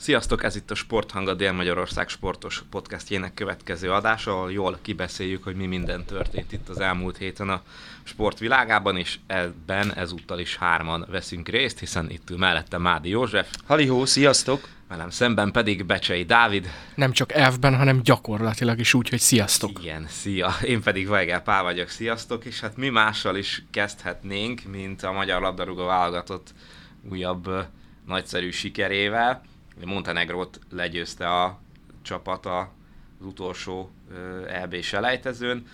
[0.00, 5.56] Sziasztok, ez itt a Sporthang a Dél-Magyarország sportos podcastjének következő adása, ahol jól kibeszéljük, hogy
[5.56, 7.62] mi minden történt itt az elmúlt héten a
[8.02, 13.48] sportvilágában, és ebben ezúttal is hárman veszünk részt, hiszen itt ül mellette Mádi József.
[13.66, 14.68] Halihó, sziasztok!
[14.88, 16.70] Velem szemben pedig Becsei Dávid.
[16.94, 19.78] Nem csak elfben, hanem gyakorlatilag is úgy, hogy sziasztok.
[19.82, 20.54] Igen, szia.
[20.62, 25.40] Én pedig Vajgál Pál vagyok, sziasztok, és hát mi mással is kezdhetnénk, mint a magyar
[25.40, 26.54] labdarúgó válogatott
[27.10, 27.50] újabb
[28.06, 29.42] nagyszerű sikerével.
[29.84, 31.58] Montenegrót legyőzte a
[32.02, 32.66] csapat az
[33.20, 33.90] utolsó
[34.48, 35.66] EB selejtezőn,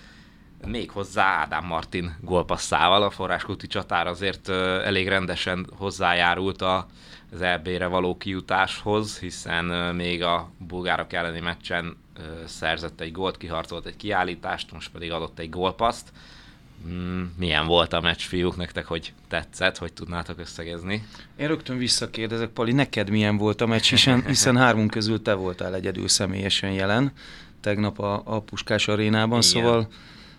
[0.66, 3.02] méghozzá Ádám Martin gólpasszával.
[3.02, 11.12] A forráskuti csatár azért elég rendesen hozzájárult az EB-re való kijutáshoz, hiszen még a bulgárok
[11.12, 11.96] elleni meccsen
[12.44, 16.12] szerzett egy gólt, kiharcolt egy kiállítást, most pedig adott egy gólpaszt.
[16.88, 21.06] Mm, milyen volt a meccs, fiúk, nektek, hogy tetszett, hogy tudnátok összegezni?
[21.36, 25.74] Én rögtön visszakérdezek, Pali, neked milyen volt a meccs, hiszen, hiszen hármunk közül te voltál
[25.74, 27.12] egyedül személyesen jelen
[27.60, 29.42] tegnap a, a Puskás arénában, Igen.
[29.42, 29.88] szóval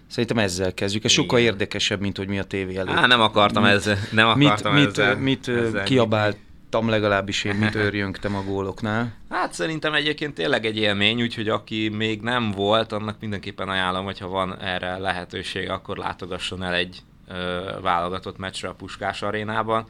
[0.08, 1.04] Szerintem ezzel kezdjük.
[1.04, 2.96] Ez sokkal érdekesebb, mint hogy mi a tévé előtt.
[2.96, 3.98] Á, nem akartam mit, ezzel.
[4.12, 6.38] Nem akartam mit, ezzel, mit, mit kiabált
[6.76, 9.14] láttam legalábbis én, mit őrjöngtem a góloknál.
[9.30, 14.28] Hát szerintem egyébként tényleg egy élmény, úgyhogy aki még nem volt, annak mindenképpen ajánlom, hogyha
[14.28, 19.88] van erre lehetőség, akkor látogasson el egy ö, válogatott meccsre a Puskás arénában.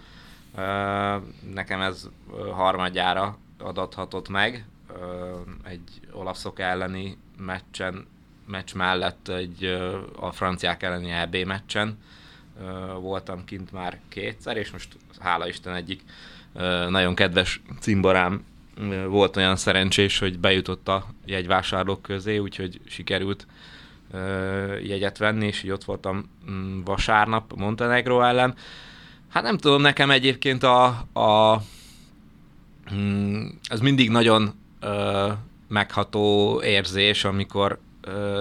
[0.55, 1.15] Ö,
[1.53, 2.09] nekem ez
[2.51, 8.07] harmadjára adathatott meg, ö, egy olaszok elleni meccsen,
[8.47, 11.97] meccs mellett egy ö, a franciák elleni EB meccsen
[12.99, 16.01] voltam kint már kétszer, és most hála Isten egyik
[16.89, 18.43] nagyon kedves cimborám
[19.07, 23.47] volt olyan szerencsés, hogy bejutott a jegyvásárlók közé, úgyhogy sikerült
[24.83, 28.55] jegyet venni, és így ott voltam mm, vasárnap Montenegro ellen.
[29.29, 31.61] Hát nem tudom, nekem egyébként a, a
[32.93, 35.31] mm, ez mindig nagyon ö,
[35.67, 37.79] megható érzés, amikor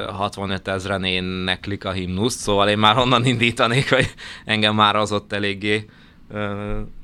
[0.08, 5.32] 65 ezeren éneklik a himnuszt, szóval én már onnan indítanék, hogy engem már az ott
[5.32, 5.86] eléggé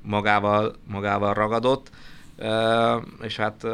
[0.02, 1.90] magával, magával ragadott.
[3.22, 3.66] És hát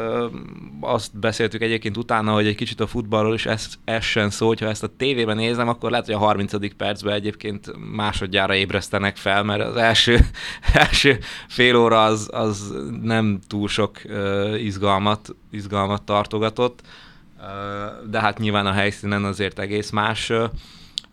[0.81, 3.47] azt beszéltük egyébként utána, hogy egy kicsit a futballról is
[3.85, 6.77] essen szó, hogyha ezt a tévében nézem, akkor lehet, hogy a 30.
[6.77, 10.19] percben egyébként másodjára ébresztenek fel, mert az első,
[10.73, 11.19] első
[11.49, 14.01] fél óra az, az nem túl sok
[14.59, 16.81] izgalmat, izgalmat tartogatott,
[18.11, 20.33] de hát nyilván a helyszínen azért egész más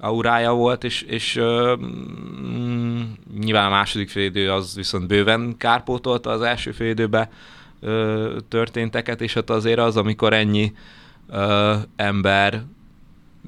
[0.04, 3.02] aurája volt, és, és uh, mm,
[3.40, 7.30] nyilván a második félidő az viszont bőven kárpótolta az első félidőbe
[7.82, 10.74] uh, történteket, és hát azért az, amikor ennyi
[11.30, 12.64] uh, ember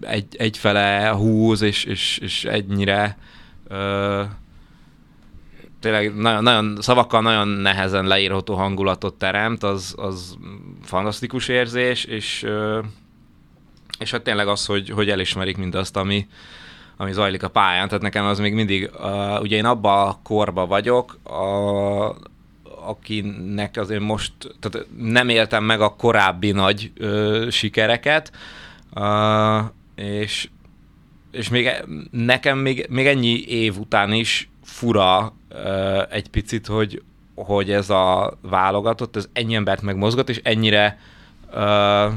[0.01, 3.17] egy, egyfele húz, és, és, és ennyire
[3.69, 4.23] uh,
[5.79, 10.37] tényleg nagyon, nagyon, szavakkal nagyon nehezen leírható hangulatot teremt, az, az
[10.83, 12.85] fantasztikus érzés, és uh,
[13.99, 16.27] és hát tényleg az, hogy, hogy elismerik mindazt, ami,
[16.97, 20.65] ami zajlik a pályán, tehát nekem az még mindig, uh, ugye én abba a korba
[20.65, 22.15] vagyok, a,
[22.87, 28.31] akinek azért most, tehát nem éltem meg a korábbi nagy ö, sikereket,
[28.95, 29.63] uh,
[29.95, 30.49] és,
[31.31, 31.69] és még
[32.11, 37.01] nekem még, még ennyi év után is fura ö, egy picit, hogy,
[37.35, 40.99] hogy ez a válogatott, ez ennyi embert megmozgat, és ennyire
[41.53, 42.07] ö,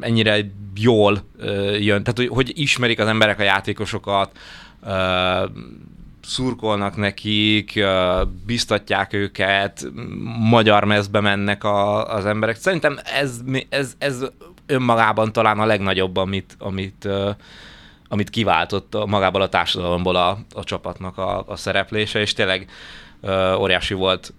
[0.00, 0.36] ennyire
[0.76, 1.22] jól
[1.78, 4.38] jön, tehát hogy, hogy ismerik az emberek a játékosokat,
[6.22, 7.84] szurkolnak nekik,
[8.46, 9.86] biztatják őket,
[10.38, 12.56] magyar mezbe mennek a, az emberek.
[12.56, 14.24] Szerintem ez, ez, ez
[14.66, 17.08] önmagában talán a legnagyobb, amit, amit,
[18.08, 22.68] amit kiváltott magából a társadalomból a, a csapatnak a, a szereplése, és tényleg
[23.58, 24.32] óriási volt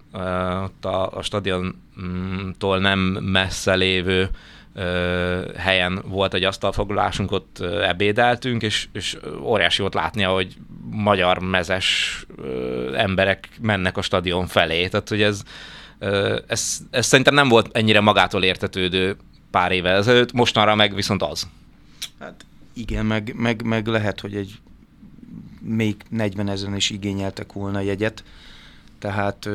[0.64, 4.30] ott a, a stadiontól nem messze lévő
[5.56, 10.56] helyen volt egy asztalfoglalásunk, ott ebédeltünk, és, és óriási volt látni, hogy
[10.90, 12.20] magyar mezes
[12.94, 14.88] emberek mennek a stadion felé.
[14.88, 15.42] Tehát, hogy ez,
[16.46, 19.16] ez, ez szerintem nem volt ennyire magától értetődő
[19.50, 21.48] pár évvel ezelőtt, mostanra meg viszont az.
[22.18, 24.58] Hát igen, meg, meg, meg lehet, hogy egy
[25.60, 28.24] még 40 ezeren is igényeltek volna jegyet,
[28.98, 29.48] tehát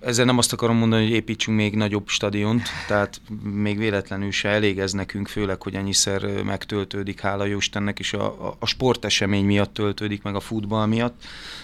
[0.00, 4.78] ezzel nem azt akarom mondani, hogy építsünk még nagyobb stadiont, tehát még véletlenül se elég
[4.78, 10.22] ez nekünk, főleg, hogy ennyiszer megtöltődik, hála Jóistennek, és a, a, a sportesemény miatt töltődik
[10.22, 11.22] meg a futball miatt,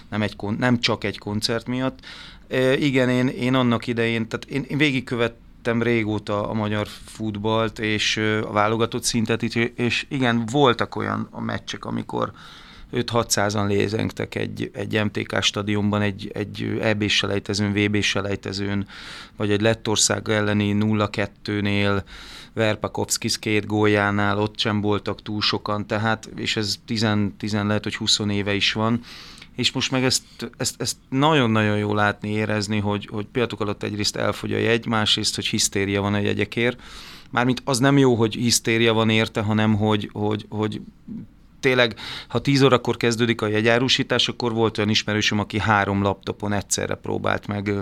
[0.09, 1.99] nem, egy, nem csak egy koncert miatt.
[2.49, 8.17] E, igen, én, én annak idején, tehát én, én végigkövettem régóta a magyar futballt, és
[8.47, 12.33] a válogatott szintet, és igen, voltak olyan a meccsek, amikor
[12.93, 18.87] 5-600-an lézengtek egy, egy MTK stadionban, egy, egy EB-selejtezőn, VB-selejtezőn,
[19.37, 22.03] vagy egy Lettország elleni 0-2-nél,
[22.53, 27.07] Verpakovskis két góljánál ott sem voltak túl sokan, tehát, és ez 10,
[27.37, 29.01] 10 lehet, hogy 20 éve is van,
[29.57, 30.23] és most meg ezt,
[30.57, 35.35] ezt, ezt nagyon-nagyon jó látni, érezni, hogy, hogy pillanatok alatt egyrészt elfogy a jegy, másrészt,
[35.35, 36.81] hogy hisztéria van a jegyekért.
[37.31, 40.81] Mármint az nem jó, hogy hisztéria van érte, hanem hogy, hogy, hogy
[41.61, 41.95] tényleg,
[42.29, 47.47] ha 10 órakor kezdődik a jegyárusítás, akkor volt olyan ismerősöm, aki három laptopon egyszerre próbált
[47.47, 47.73] meg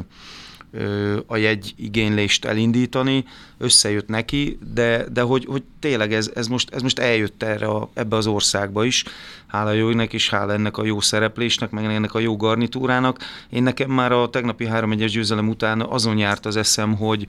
[1.27, 3.25] a jegy igénylést elindítani,
[3.59, 7.89] összejött neki, de, de hogy, hogy tényleg ez, ez, most, ez most eljött erre a,
[7.95, 9.05] ebbe az országba is,
[9.47, 13.19] hála jóinek és hála ennek a jó szereplésnek, meg ennek a jó garnitúrának.
[13.51, 17.27] Én nekem már a tegnapi 3-1-es győzelem után azon járt az eszem, hogy,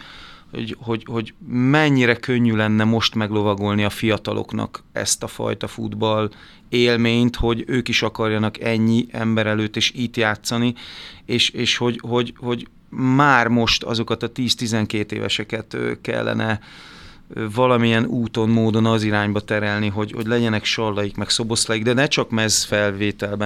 [0.51, 6.29] hogy, hogy, hogy mennyire könnyű lenne most meglovagolni a fiataloknak ezt a fajta futball
[6.69, 10.73] élményt, hogy ők is akarjanak ennyi ember előtt és itt játszani,
[11.25, 16.59] és, és hogy, hogy, hogy már most azokat a 10-12 éveseket kellene
[17.35, 22.29] valamilyen úton, módon az irányba terelni, hogy, hogy legyenek sallaik, meg szoboszlaik, de ne csak
[22.29, 22.69] mez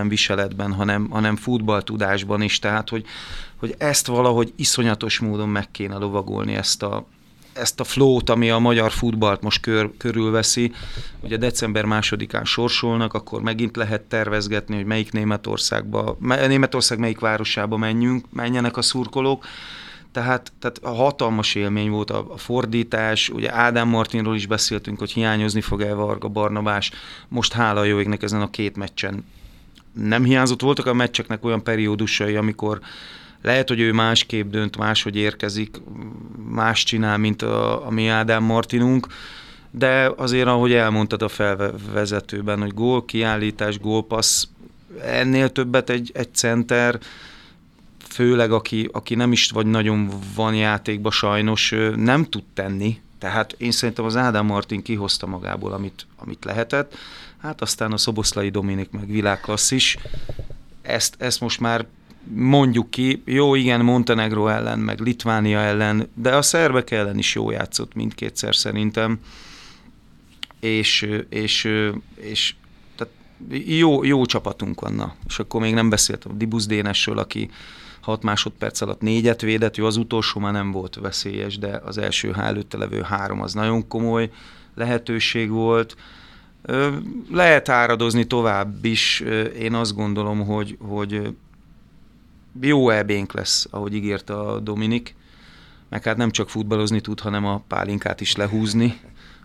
[0.08, 3.06] viseletben, hanem, hanem futballtudásban is, tehát hogy,
[3.56, 7.06] hogy ezt valahogy iszonyatos módon meg kéne lovagolni ezt a,
[7.54, 10.72] ezt a flót, ami a magyar futballt most kör, körülveszi.
[11.22, 18.26] Ugye december másodikán sorsolnak, akkor megint lehet tervezgetni, hogy melyik Németországba, Németország melyik városába menjünk,
[18.32, 19.46] menjenek a szurkolók.
[20.14, 25.12] Tehát, tehát a hatalmas élmény volt a, a fordítás, ugye Ádám Martinról is beszéltünk, hogy
[25.12, 26.92] hiányozni fog-e Varga Barnabás,
[27.28, 29.26] most hála jó égnek ezen a két meccsen.
[29.94, 30.62] Nem hiányzott.
[30.62, 32.80] Voltak a meccseknek olyan periódusai, amikor
[33.42, 35.78] lehet, hogy ő másképp dönt, máshogy érkezik,
[36.50, 39.08] más csinál, mint a, a mi Ádám Martinunk,
[39.72, 44.44] de azért, ahogy elmondtad a felvezetőben, hogy gól, kiállítás, gólpassz,
[45.02, 47.00] ennél többet egy, egy center,
[48.14, 53.02] főleg aki, aki nem is vagy nagyon van játékba sajnos, nem tud tenni.
[53.20, 56.96] Tehát én szerintem az Ádám Martin kihozta magából, amit, amit lehetett.
[57.38, 59.98] Hát aztán a Szoboszlai Dominik meg világklasszis.
[60.82, 61.86] Ezt, ezt most már
[62.34, 67.52] mondjuk ki, jó, igen, Montenegro ellen, meg Litvánia ellen, de a szerbek ellen is jó
[67.52, 69.20] játszott mindkétszer szerintem,
[70.60, 71.70] és, és,
[72.16, 72.56] és
[72.96, 73.14] tehát
[73.66, 75.16] jó, jó csapatunk van, na.
[75.28, 77.50] és akkor még nem beszéltem a Dibusz Dénesről, aki
[78.04, 82.32] 6 másodperc alatt négyet védett, jó, az utolsó már nem volt veszélyes, de az első
[82.32, 84.32] há előtte levő három az nagyon komoly
[84.76, 85.96] lehetőség volt.
[87.32, 89.20] Lehet áradozni tovább is,
[89.60, 91.36] én azt gondolom, hogy, hogy
[92.62, 95.16] jó ebénk lesz, ahogy ígérte a Dominik,
[95.90, 99.00] meg hát nem csak futballozni tud, hanem a pálinkát is lehúzni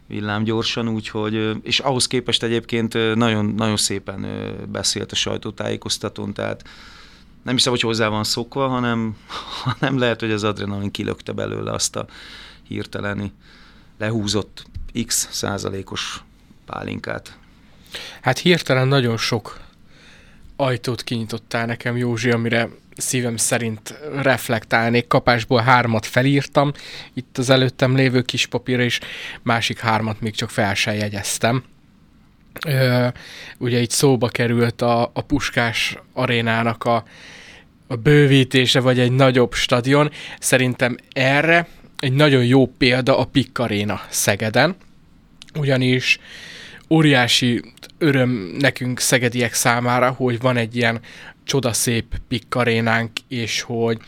[0.06, 4.26] villámgyorsan, úgyhogy, és ahhoz képest egyébként nagyon, nagyon szépen
[4.72, 6.64] beszélt a sajtótájékoztatón, tehát
[7.48, 9.16] nem hiszem, hogy hozzá van szokva, hanem,
[9.64, 12.06] hanem lehet, hogy az adrenalin kilökte belőle azt a
[12.62, 13.32] hirteleni
[13.98, 14.66] lehúzott
[15.06, 16.22] x százalékos
[16.66, 17.38] pálinkát.
[18.20, 19.60] Hát hirtelen nagyon sok
[20.56, 25.06] ajtót kinyitottál nekem, Józsi, amire szívem szerint reflektálnék.
[25.06, 26.72] Kapásból hármat felírtam,
[27.14, 29.00] itt az előttem lévő kis papírra is,
[29.42, 31.64] másik hármat még csak fel se jegyeztem.
[32.66, 33.08] Ö,
[33.58, 37.04] ugye itt szóba került a, a Puskás arénának a,
[37.88, 40.10] a bővítése, vagy egy nagyobb stadion.
[40.38, 41.68] Szerintem erre
[41.98, 44.76] egy nagyon jó példa a Pikk Aréna Szegeden,
[45.54, 46.18] ugyanis
[46.90, 47.62] óriási
[47.98, 51.00] öröm nekünk szegediek számára, hogy van egy ilyen
[51.44, 53.98] csodaszép pikkarénánk, és hogy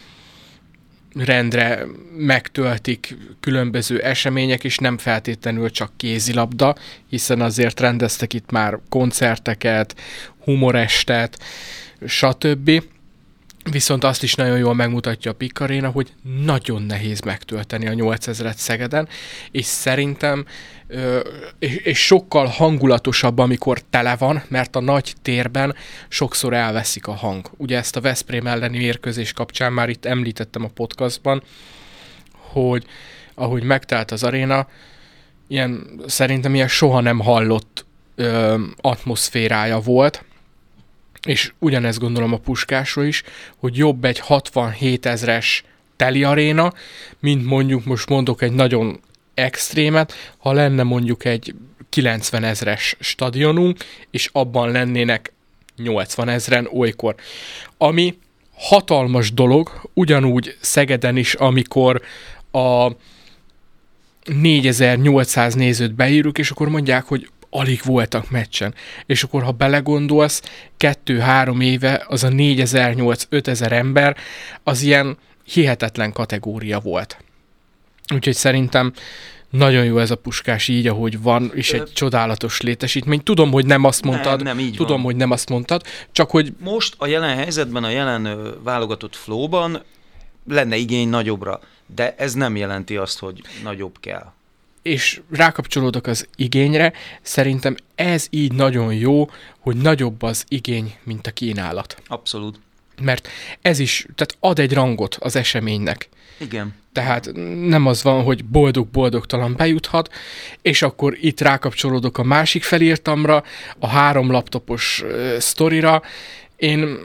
[1.14, 6.74] rendre megtöltik különböző események, és nem feltétlenül csak kézilabda,
[7.08, 9.96] hiszen azért rendeztek itt már koncerteket,
[10.44, 11.38] humorestet,
[12.06, 12.82] stb.
[13.64, 16.12] Viszont azt is nagyon jól megmutatja a Pikaréna, hogy
[16.42, 19.08] nagyon nehéz megtölteni a 8000-et Szegeden,
[19.50, 20.44] és szerintem
[21.58, 25.74] és, sokkal hangulatosabb, amikor tele van, mert a nagy térben
[26.08, 27.50] sokszor elveszik a hang.
[27.56, 31.42] Ugye ezt a Veszprém elleni mérkőzés kapcsán már itt említettem a podcastban,
[32.32, 32.84] hogy
[33.34, 34.66] ahogy megtelt az aréna,
[35.48, 40.24] ilyen, szerintem ilyen soha nem hallott ö, atmoszférája volt,
[41.26, 43.22] és ugyanezt gondolom a Puskásról is,
[43.56, 45.64] hogy jobb egy 67 ezres
[45.96, 46.72] teli aréna,
[47.18, 49.00] mint mondjuk most mondok egy nagyon
[49.34, 51.54] extrémet, ha lenne mondjuk egy
[51.88, 53.78] 90 ezres stadionunk,
[54.10, 55.32] és abban lennének
[55.76, 57.14] 80 ezren olykor.
[57.78, 58.18] Ami
[58.54, 62.02] hatalmas dolog, ugyanúgy Szegeden is, amikor
[62.52, 62.90] a
[64.24, 68.74] 4800 nézőt beírjuk, és akkor mondják, hogy alig voltak meccsen.
[69.06, 70.42] És akkor, ha belegondolsz,
[70.76, 74.16] kettő-három éve az a 4000-5000 ember,
[74.62, 77.24] az ilyen hihetetlen kategória volt.
[78.14, 78.92] Úgyhogy szerintem
[79.50, 81.92] nagyon jó ez a puskás így, ahogy van, és egy Ö...
[81.92, 83.22] csodálatos létesítmény.
[83.22, 85.04] Tudom, hogy nem azt mondtad, nem, nem így tudom, van.
[85.04, 86.52] hogy nem azt mondtad, csak hogy...
[86.58, 89.82] Most a jelen helyzetben, a jelen válogatott flóban
[90.48, 91.60] lenne igény nagyobbra,
[91.94, 94.32] de ez nem jelenti azt, hogy nagyobb kell.
[94.82, 101.30] És rákapcsolódok az igényre, szerintem ez így nagyon jó, hogy nagyobb az igény, mint a
[101.30, 102.02] kínálat.
[102.06, 102.60] Abszolút.
[103.02, 103.28] Mert
[103.62, 106.08] ez is, tehát ad egy rangot az eseménynek.
[106.38, 106.74] Igen.
[106.92, 107.30] Tehát
[107.66, 110.12] nem az van, hogy boldog-boldogtalan bejuthat,
[110.62, 113.44] és akkor itt rákapcsolódok a másik felírtamra,
[113.78, 116.02] a három laptopos uh, sztorira.
[116.56, 116.98] Én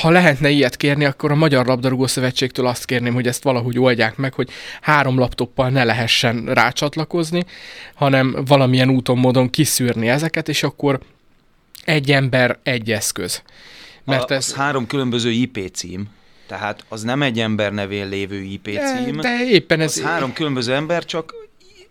[0.00, 4.16] ha lehetne ilyet kérni, akkor a Magyar Labdarúgó Szövetségtől azt kérném, hogy ezt valahogy oldják
[4.16, 7.44] meg, hogy három laptoppal ne lehessen rácsatlakozni,
[7.94, 11.00] hanem valamilyen úton, módon kiszűrni ezeket, és akkor
[11.84, 13.42] egy ember, egy eszköz.
[14.04, 16.08] Mert a, ez az három különböző IP cím,
[16.46, 19.16] tehát az nem egy ember nevén lévő IP cím.
[19.16, 19.96] De, de éppen ez...
[19.96, 21.34] Az három különböző ember, csak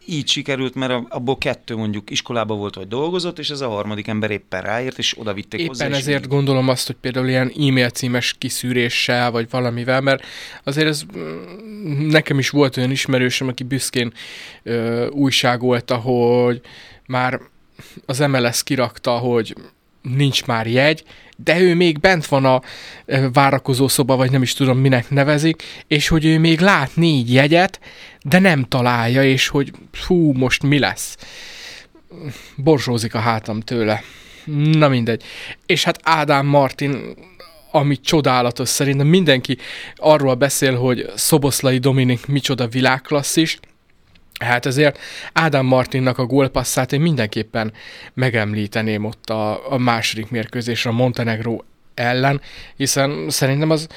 [0.05, 4.31] így sikerült, mert abból kettő mondjuk iskolában volt, vagy dolgozott, és ez a harmadik ember
[4.31, 5.85] éppen ráért, és oda vitték éppen hozzá.
[5.85, 6.29] Éppen ezért így...
[6.29, 10.25] gondolom azt, hogy például ilyen e-mail címes kiszűréssel, vagy valamivel, mert
[10.63, 14.13] azért ez mm, nekem is volt olyan ismerősöm, aki büszkén
[14.63, 16.61] ö, újságolta, hogy
[17.05, 17.39] már
[18.05, 19.55] az MLS kirakta, hogy
[20.01, 21.03] nincs már jegy,
[21.43, 22.61] de ő még bent van a
[23.33, 27.79] várakozó szoba, vagy nem is tudom minek nevezik, és hogy ő még lát négy jegyet,
[28.21, 31.17] de nem találja, és hogy fú, most mi lesz.
[32.55, 34.03] Borzsózik a hátam tőle.
[34.73, 35.23] Na mindegy.
[35.65, 37.15] És hát Ádám Martin
[37.71, 39.57] ami csodálatos szerintem mindenki
[39.95, 43.59] arról beszél, hogy Szoboszlai Dominik micsoda világklasszis,
[44.41, 44.99] Hát ezért
[45.33, 47.73] Ádám Martinnak a gólpasszát én mindenképpen
[48.13, 51.57] megemlíteném ott a, a második mérkőzésre a Montenegro
[51.93, 52.41] ellen,
[52.75, 53.87] hiszen szerintem az,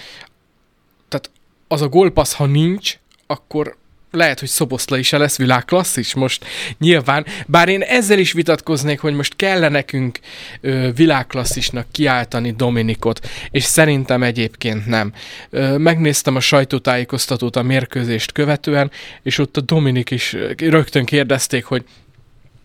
[1.08, 1.30] tehát
[1.68, 3.76] az a gólpassz, ha nincs, akkor
[4.14, 6.44] lehet, hogy Szoboszla is lesz világklasszis most
[6.78, 10.18] nyilván, bár én ezzel is vitatkoznék, hogy most kell nekünk
[10.60, 15.12] ö, világklasszisnak kiáltani Dominikot, és szerintem egyébként nem.
[15.50, 18.90] Ö, megnéztem a sajtótájékoztatót a mérkőzést követően,
[19.22, 21.84] és ott a Dominik is rögtön kérdezték, hogy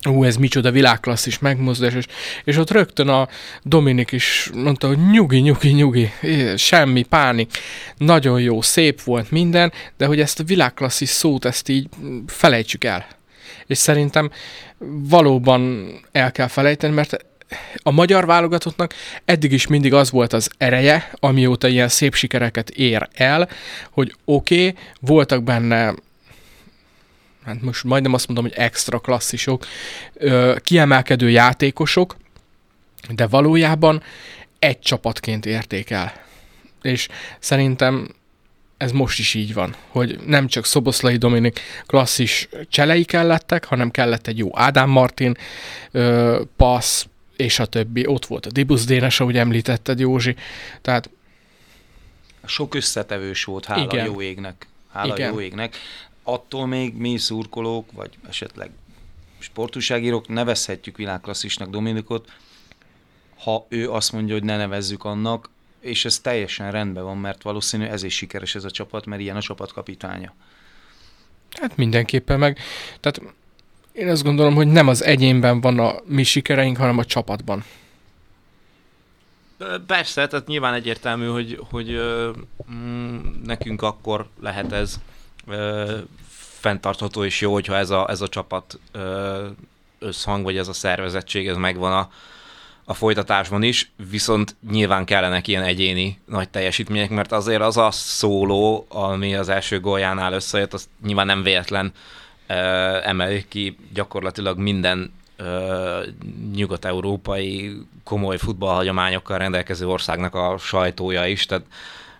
[0.07, 2.05] ú, ez micsoda világklasszis megmozdulás, és,
[2.43, 3.27] és ott rögtön a
[3.63, 6.11] Dominik is mondta, hogy nyugi, nyugi, nyugi,
[6.57, 7.51] semmi pánik,
[7.97, 11.87] nagyon jó, szép volt minden, de hogy ezt a világklasszis szót, ezt így
[12.27, 13.07] felejtsük el.
[13.65, 14.31] És szerintem
[15.09, 17.25] valóban el kell felejteni, mert
[17.77, 18.93] a magyar válogatottnak
[19.25, 23.49] eddig is mindig az volt az ereje, amióta ilyen szép sikereket ér el,
[23.91, 25.93] hogy oké, okay, voltak benne
[27.49, 29.65] hát most majdnem azt mondom, hogy extra klasszisok,
[30.57, 32.17] kiemelkedő játékosok,
[33.09, 34.03] de valójában
[34.59, 36.13] egy csapatként érték el.
[36.81, 37.07] És
[37.39, 38.15] szerintem
[38.77, 44.27] ez most is így van, hogy nem csak Szoboszlai Dominik klasszis cselei kellettek, hanem kellett
[44.27, 45.37] egy jó Ádám Martin
[45.91, 48.07] ö, passz, és a többi.
[48.07, 50.35] Ott volt a Dibusz Dénes, ahogy említetted, Józsi.
[50.81, 51.09] Tehát
[52.45, 54.05] sok összetevős volt, hála Igen.
[54.05, 54.67] jó égnek.
[54.91, 55.31] Hála Igen.
[55.31, 55.75] jó égnek
[56.33, 58.71] attól még mi szurkolók, vagy esetleg
[59.39, 62.31] sportúságírók nevezhetjük világklasszisnak Dominikot,
[63.43, 67.85] ha ő azt mondja, hogy ne nevezzük annak, és ez teljesen rendben van, mert valószínű
[67.85, 70.33] ez is sikeres ez a csapat, mert ilyen a csapat kapitánya.
[71.51, 72.59] Hát mindenképpen meg.
[72.99, 73.21] Tehát
[73.91, 77.63] én azt gondolom, hogy nem az egyénben van a mi sikereink, hanem a csapatban.
[79.87, 81.99] Persze, tehát nyilván egyértelmű, hogy, hogy
[82.71, 84.99] mm, nekünk akkor lehet ez
[86.59, 88.79] fenntartható és jó, hogyha ez a, ez a csapat
[89.99, 92.09] összhang, vagy ez a szervezettség, ez megvan a,
[92.85, 98.85] a folytatásban is, viszont nyilván kellenek ilyen egyéni nagy teljesítmények, mert azért az a szóló,
[98.89, 101.93] ami az első góljánál összejött, az nyilván nem véletlen
[103.03, 106.05] emelik ki gyakorlatilag minden uh,
[106.55, 111.65] nyugat-európai komoly futballhagyományokkal rendelkező országnak a sajtója is, tehát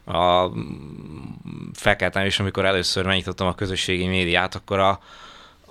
[0.10, 0.52] a
[1.74, 4.90] felkeltem, és amikor először megnyitottam a közösségi médiát, akkor a,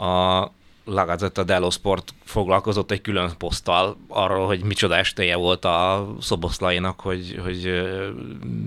[0.04, 0.52] a
[0.84, 7.00] La Gazzetta dello Sport foglalkozott egy külön poszttal arról, hogy micsoda estéje volt a Szoboszlainak,
[7.00, 7.82] hogy, hogy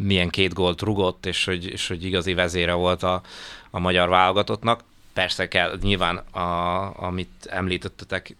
[0.01, 3.22] milyen két gólt rugott, és hogy, és hogy igazi vezére volt a,
[3.70, 8.36] a magyar válogatottnak persze kell, nyilván, a, amit említettetek,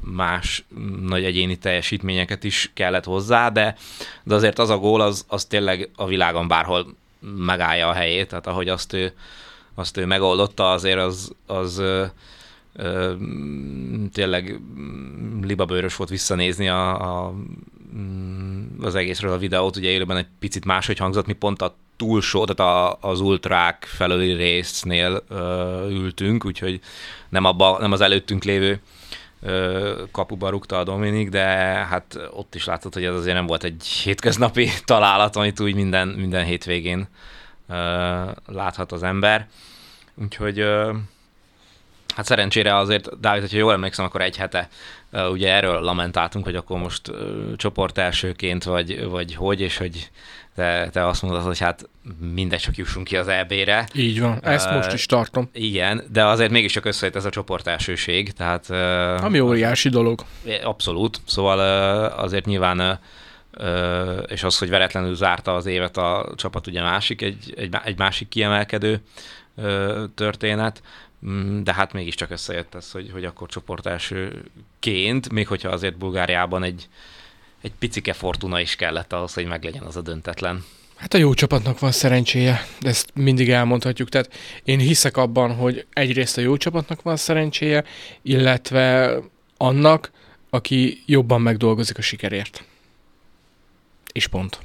[0.00, 0.64] más
[1.00, 3.76] nagy egyéni teljesítményeket is kellett hozzá, de,
[4.22, 6.86] de azért az a gól, az, az tényleg a világon bárhol
[7.36, 9.12] megállja a helyét, tehát ahogy azt ő,
[9.74, 12.06] azt ő megoldotta, azért az, az ö,
[14.12, 14.60] tényleg
[15.42, 17.34] libabőrös volt visszanézni a, a,
[18.80, 22.72] az egészről a videót, ugye élőben egy picit máshogy hangzott, mi pont a túlsó, tehát
[22.72, 26.80] a, az ultrák felőli résznél ö, ültünk, úgyhogy
[27.28, 28.80] nem, abba, nem az előttünk lévő
[29.42, 31.44] ö, kapuba rúgta a Dominik, de
[31.90, 36.08] hát ott is látszott, hogy ez azért nem volt egy hétköznapi találat, amit úgy minden,
[36.08, 37.08] minden hétvégén
[37.68, 37.74] ö,
[38.46, 39.48] láthat az ember.
[40.14, 40.92] Úgyhogy ö,
[42.14, 44.68] hát szerencsére azért, Dávid, hogyha jól emlékszem, akkor egy hete
[45.30, 47.12] ugye erről lamentáltunk, hogy akkor most
[47.56, 50.10] csoport elsőként, vagy, vagy hogy, és hogy
[50.54, 53.88] te, te azt mondod, hogy hát mindegy, csak jussunk ki az EB-re.
[53.94, 55.48] Így van, ezt uh, most is tartom.
[55.52, 58.66] Igen, de azért mégiscsak összejött ez a csoport elsőség, tehát...
[58.68, 60.24] Uh, Ami óriási dolog.
[60.62, 66.66] Abszolút, szóval uh, azért nyilván uh, és az, hogy veretlenül zárta az évet a csapat,
[66.66, 69.02] ugye másik, egy, egy, egy másik kiemelkedő
[69.54, 70.82] uh, történet,
[71.26, 76.62] mm, de hát mégiscsak összejött ez, hogy, hogy akkor csoport elsőként, még hogyha azért Bulgáriában
[76.62, 76.88] egy,
[77.62, 80.64] egy picike fortuna is kellett ahhoz, hogy meglegyen az a döntetlen.
[80.96, 84.08] Hát a jó csapatnak van szerencséje, de ezt mindig elmondhatjuk.
[84.08, 84.32] Tehát
[84.64, 87.84] én hiszek abban, hogy egyrészt a jó csapatnak van szerencséje,
[88.22, 89.16] illetve
[89.56, 90.10] annak,
[90.50, 92.64] aki jobban megdolgozik a sikerért.
[94.12, 94.58] És pont.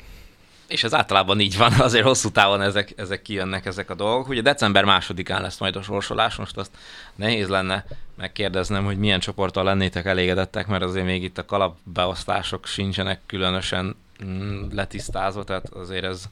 [0.68, 4.28] És ez általában így van, azért hosszú távon ezek, ezek kijönnek ezek a dolgok.
[4.28, 6.72] Ugye december másodikán lesz majd a sorsolás, most azt
[7.16, 13.20] nehéz lenne megkérdeznem, hogy milyen csoporttal lennétek elégedettek, mert azért még itt a kalapbeosztások sincsenek
[13.26, 13.96] különösen
[14.26, 16.24] mm, letisztázva, tehát azért ez,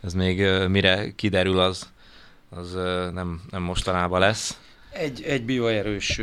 [0.00, 1.92] ez még mire kiderül, az,
[2.50, 2.72] az
[3.12, 4.58] nem, nem mostanában lesz.
[4.90, 6.20] Egy, egy bioerős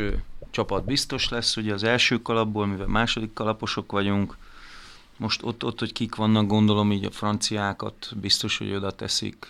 [0.50, 4.36] csapat biztos lesz, ugye az első kalapból, mivel második kalaposok vagyunk,
[5.22, 9.46] most ott, ott, hogy kik vannak, gondolom így a franciákat biztos, hogy oda teszik,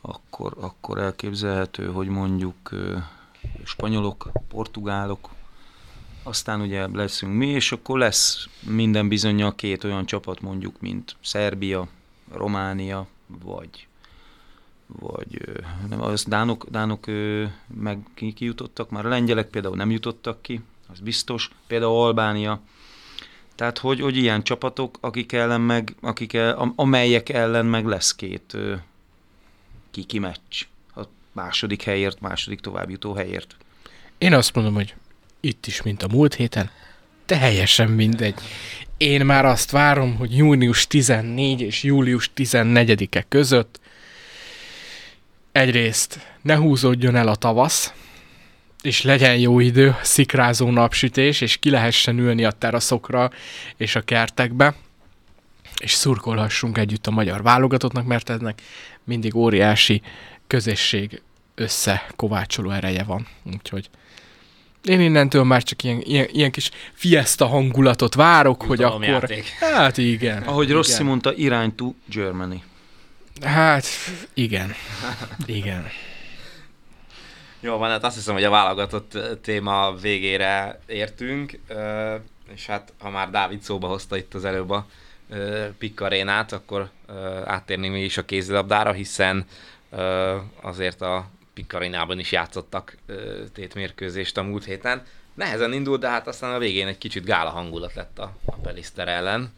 [0.00, 2.70] akkor, akkor elképzelhető, hogy mondjuk
[3.64, 5.28] spanyolok, portugálok,
[6.22, 11.88] aztán ugye leszünk mi, és akkor lesz minden bizonyal két olyan csapat mondjuk, mint Szerbia,
[12.32, 13.86] Románia, vagy
[14.86, 15.58] vagy
[15.88, 17.06] nem, az dánok, dánok
[17.66, 19.06] meg ki, ki jutottak, már?
[19.06, 20.60] A lengyelek például nem jutottak ki,
[20.92, 22.60] az biztos, például Albánia,
[23.58, 28.56] tehát, hogy, hogy ilyen csapatok, akik ellen meg, akik el, amelyek ellen meg lesz két
[29.90, 30.66] kiki meccs.
[30.94, 31.00] A
[31.32, 33.56] második helyért, második továbbjutó helyért.
[34.18, 34.94] Én azt mondom, hogy
[35.40, 36.70] itt is, mint a múlt héten,
[37.26, 38.34] teljesen mindegy.
[38.96, 43.80] Én már azt várom, hogy június 14 és július 14-e között
[45.52, 47.92] egyrészt ne húzódjon el a tavasz,
[48.82, 53.30] és legyen jó idő, szikrázó napsütés, és ki lehessen ülni a teraszokra
[53.76, 54.74] és a kertekbe,
[55.80, 58.62] és szurkolhassunk együtt a magyar válogatottnak, mert ennek
[59.04, 60.02] mindig óriási
[60.46, 61.22] közösség
[61.54, 63.26] összekovácsoló ereje van.
[63.44, 63.90] Úgyhogy
[64.84, 69.04] én innentől már csak ilyen, ilyen, ilyen kis fiesta hangulatot várok, hogy akkor...
[69.04, 69.48] Játék.
[69.48, 70.42] Hát igen.
[70.42, 70.76] Ahogy igen.
[70.76, 72.62] Rossi mondta, irány to Germany.
[73.42, 73.86] Hát
[74.34, 74.74] igen.
[75.46, 75.86] Igen.
[77.60, 81.58] Jó van, hát azt hiszem, hogy a válogatott téma végére értünk,
[82.52, 84.86] és hát ha már Dávid szóba hozta itt az előbb a
[85.78, 86.90] Pikkarénát, akkor
[87.44, 89.46] áttérnénk mi is a kézilabdára, hiszen
[90.60, 92.96] azért a Pikkarénában is játszottak
[93.52, 95.02] tétmérkőzést a múlt héten.
[95.34, 99.08] Nehezen indult, de hát aztán a végén egy kicsit gála hangulat lett a, a Peliszter
[99.08, 99.52] ellen.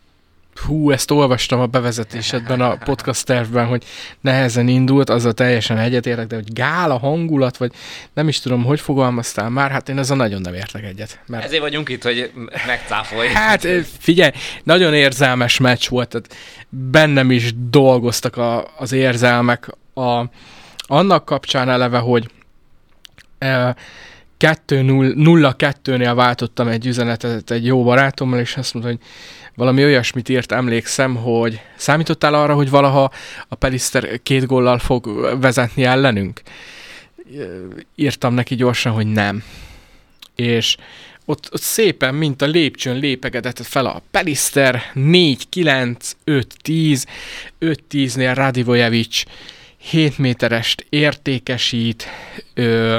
[0.54, 3.84] Hú, ezt olvastam a bevezetésedben a podcast tervben, hogy
[4.20, 7.72] nehezen indult, azzal teljesen egyetértek, de hogy gála hangulat, vagy
[8.14, 11.20] nem is tudom, hogy fogalmaztál már, hát én ezzel nagyon nem értek egyet.
[11.26, 11.44] Mert...
[11.44, 12.30] Ezért vagyunk itt, hogy
[12.66, 13.28] megcáfolj.
[13.28, 13.66] Hát
[13.98, 14.30] figyelj,
[14.62, 16.36] nagyon érzelmes meccs volt, tehát
[16.68, 20.24] bennem is dolgoztak a, az érzelmek a,
[20.80, 22.30] annak kapcsán eleve, hogy
[23.38, 23.76] e,
[24.40, 29.00] 2-0-2-nél váltottam egy üzenetet egy jó barátommal, és azt mondta, hogy
[29.54, 33.12] valami olyasmit írt, emlékszem, hogy számítottál arra, hogy valaha
[33.48, 36.40] a Pelister két góllal fog vezetni ellenünk?
[37.94, 39.42] Írtam neki gyorsan, hogy nem.
[40.34, 40.76] És
[41.24, 47.04] ott, ott szépen, mint a lépcsőn lépegedett fel a Pelister 4-9, 5-10,
[47.60, 49.22] 5-10-nél Radivojevic
[49.76, 52.06] 7 méterest értékesít,
[52.54, 52.98] ö,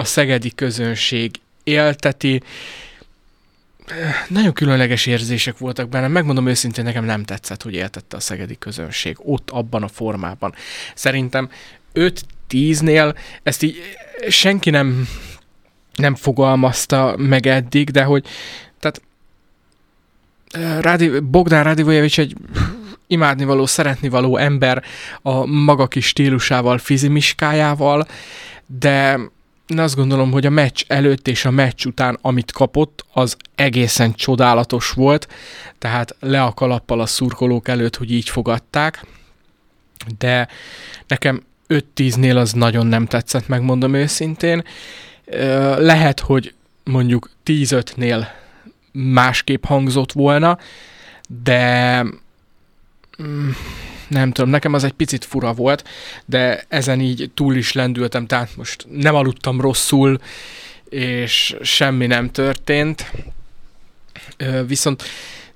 [0.00, 2.42] a szegedi közönség élteti,
[4.28, 6.08] nagyon különleges érzések voltak benne.
[6.08, 10.54] Megmondom őszintén, nekem nem tetszett, hogy éltette a szegedi közönség ott, abban a formában.
[10.94, 11.50] Szerintem
[11.94, 13.80] 5-10-nél ezt így
[14.28, 15.08] senki nem,
[15.94, 18.26] nem fogalmazta meg eddig, de hogy
[18.78, 19.02] tehát
[20.82, 22.36] Rádi, Bogdán Radivojevics egy
[23.06, 24.84] imádnivaló, szeretnivaló ember
[25.22, 28.06] a maga kis stílusával, fizimiskájával,
[28.66, 29.18] de
[29.70, 34.14] én azt gondolom, hogy a meccs előtt és a meccs után, amit kapott, az egészen
[34.14, 35.28] csodálatos volt,
[35.78, 39.06] tehát le a kalappal a szurkolók előtt, hogy így fogadták,
[40.18, 40.48] de
[41.06, 44.64] nekem 5-10-nél az nagyon nem tetszett, megmondom őszintén.
[45.76, 46.54] Lehet, hogy
[46.84, 48.26] mondjuk 10-5-nél
[48.92, 50.58] másképp hangzott volna,
[51.42, 52.02] de
[53.22, 53.50] mm,
[54.10, 55.88] nem tudom, nekem az egy picit fura volt,
[56.24, 60.20] de ezen így túl is lendültem, tehát most nem aludtam rosszul,
[60.88, 63.12] és semmi nem történt.
[64.66, 65.02] Viszont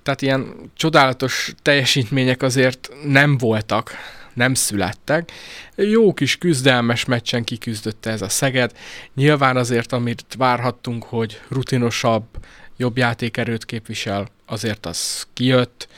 [0.03, 3.93] tehát ilyen csodálatos teljesítmények azért nem voltak,
[4.35, 5.33] nem születtek.
[5.75, 8.73] Jó kis küzdelmes meccsen kiküzdötte ez a Szeged.
[9.15, 12.25] Nyilván azért, amit várhattunk, hogy rutinosabb,
[12.77, 15.89] jobb játékerőt képvisel, azért az kijött,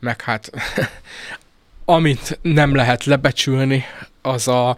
[0.00, 0.50] meg hát
[1.88, 3.84] amit nem lehet lebecsülni,
[4.22, 4.76] az a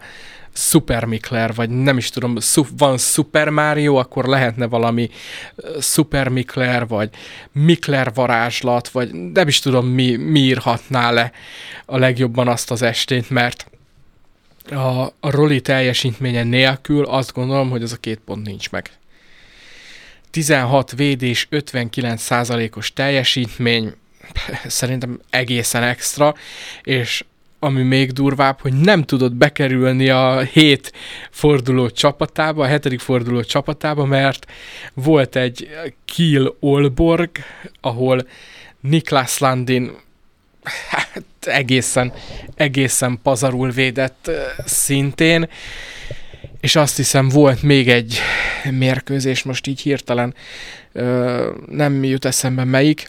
[0.53, 2.37] Super Mikler, vagy nem is tudom,
[2.77, 5.09] van Super Mario, akkor lehetne valami
[5.79, 7.09] Super Mikler, vagy
[7.51, 11.31] Mikler varázslat, vagy nem is tudom, mi, mi írhatná le
[11.85, 13.69] a legjobban azt az estét, mert
[14.71, 18.89] a, a Roli teljesítménye nélkül azt gondolom, hogy az a két pont nincs meg.
[20.31, 23.93] 16 védés, 59 százalékos teljesítmény,
[24.67, 26.35] szerintem egészen extra,
[26.83, 27.23] és
[27.59, 30.93] ami még durvább, hogy nem tudott bekerülni a hét
[31.31, 34.45] forduló csapatába, a hetedik forduló csapatába, mert
[34.93, 35.69] volt egy
[36.05, 37.29] Kiel Olborg,
[37.81, 38.27] ahol
[38.81, 39.91] Niklas Landin
[40.89, 42.13] hát egészen,
[42.55, 44.31] egészen pazarul védett
[44.65, 45.49] szintén,
[46.61, 48.19] és azt hiszem volt még egy
[48.71, 50.33] mérkőzés, most így hirtelen
[51.67, 53.07] nem jut eszembe melyik,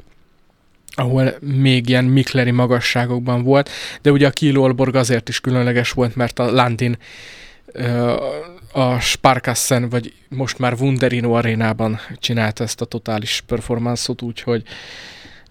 [0.95, 3.71] ahol még ilyen mikleri magasságokban volt,
[4.03, 6.97] de ugye a Kielolborg azért is különleges volt, mert a Landin
[8.73, 14.63] a Sparkassen, vagy most már Wunderino arénában csinálta ezt a totális performance-ot, úgyhogy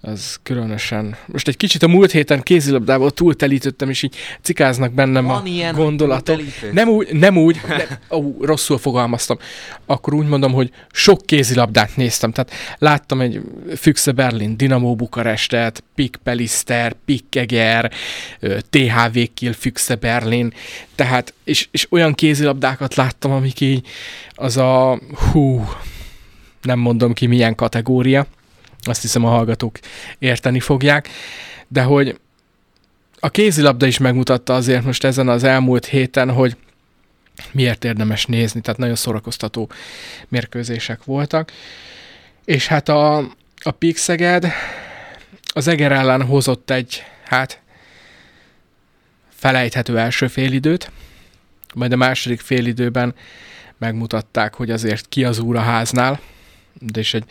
[0.01, 1.15] az különösen.
[1.25, 5.75] Most egy kicsit a múlt héten kézilabdával túltelítettem, és így cikáznak bennem Van a ilyen,
[5.75, 6.41] gondolatok.
[6.71, 9.38] Nem úgy, nem úgy, nem, ó, rosszul fogalmaztam.
[9.85, 12.31] Akkor úgy mondom, hogy sok kézilabdát néztem.
[12.31, 13.41] Tehát láttam egy
[13.75, 17.91] Füchse Berlin, Dinamo Bukarestet, Pik Pelister, Pik Eger,
[18.69, 20.53] THV Kiel, Füchse Berlin,
[20.95, 23.88] tehát, és, és olyan kézilabdákat láttam, amik így
[24.31, 24.99] az a
[25.31, 25.67] hú,
[26.62, 28.27] nem mondom ki milyen kategória,
[28.81, 29.79] azt hiszem a hallgatók
[30.19, 31.09] érteni fogják,
[31.67, 32.19] de hogy
[33.19, 36.57] a kézilabda is megmutatta azért most ezen az elmúlt héten, hogy
[37.51, 39.69] miért érdemes nézni, tehát nagyon szórakoztató
[40.27, 41.51] mérkőzések voltak.
[42.45, 43.17] És hát a,
[43.61, 44.47] a Pixeged
[45.53, 47.61] az Eger ellen hozott egy, hát
[49.29, 50.91] felejthető első félidőt,
[51.73, 53.15] majd a második félidőben
[53.77, 56.19] megmutatták, hogy azért ki az úr a háznál,
[56.73, 57.23] de is egy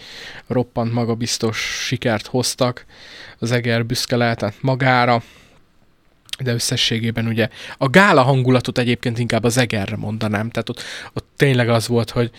[0.47, 2.85] roppant magabiztos sikert hoztak.
[3.39, 5.23] Az Eger büszke lehetett magára,
[6.39, 7.49] de összességében ugye
[7.79, 12.31] a gála hangulatot egyébként inkább az Egerre mondanám, tehát ott, ott tényleg az volt, hogy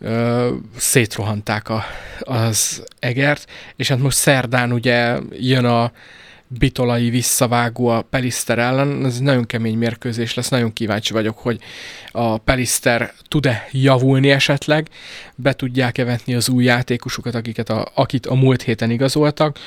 [0.00, 1.84] ö, szétrohanták a,
[2.20, 5.92] az Egert, és hát most szerdán ugye jön a
[6.58, 11.60] bitolai visszavágó a Pelister ellen, ez nagyon kemény mérkőzés lesz, nagyon kíváncsi vagyok, hogy
[12.10, 14.88] a Pelister tud-e javulni esetleg,
[15.34, 19.58] be tudják-e vetni az új játékosokat, akiket a, akit a múlt héten igazoltak,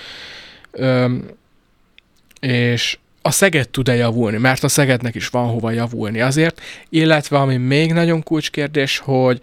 [0.72, 1.26] Öm,
[2.40, 7.58] és a Szeged tud-e javulni, mert a Szegednek is van hova javulni azért, illetve ami
[7.58, 9.42] még nagyon kulcskérdés, hogy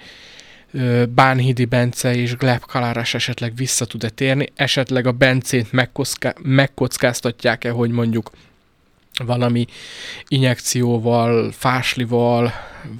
[1.09, 5.69] Bánhidi Bence és Gleb Kaláras esetleg vissza tud-e térni, esetleg a Bencét
[6.43, 8.31] megkockáztatják-e, hogy mondjuk
[9.25, 9.67] valami
[10.29, 12.53] injekcióval, fáslival,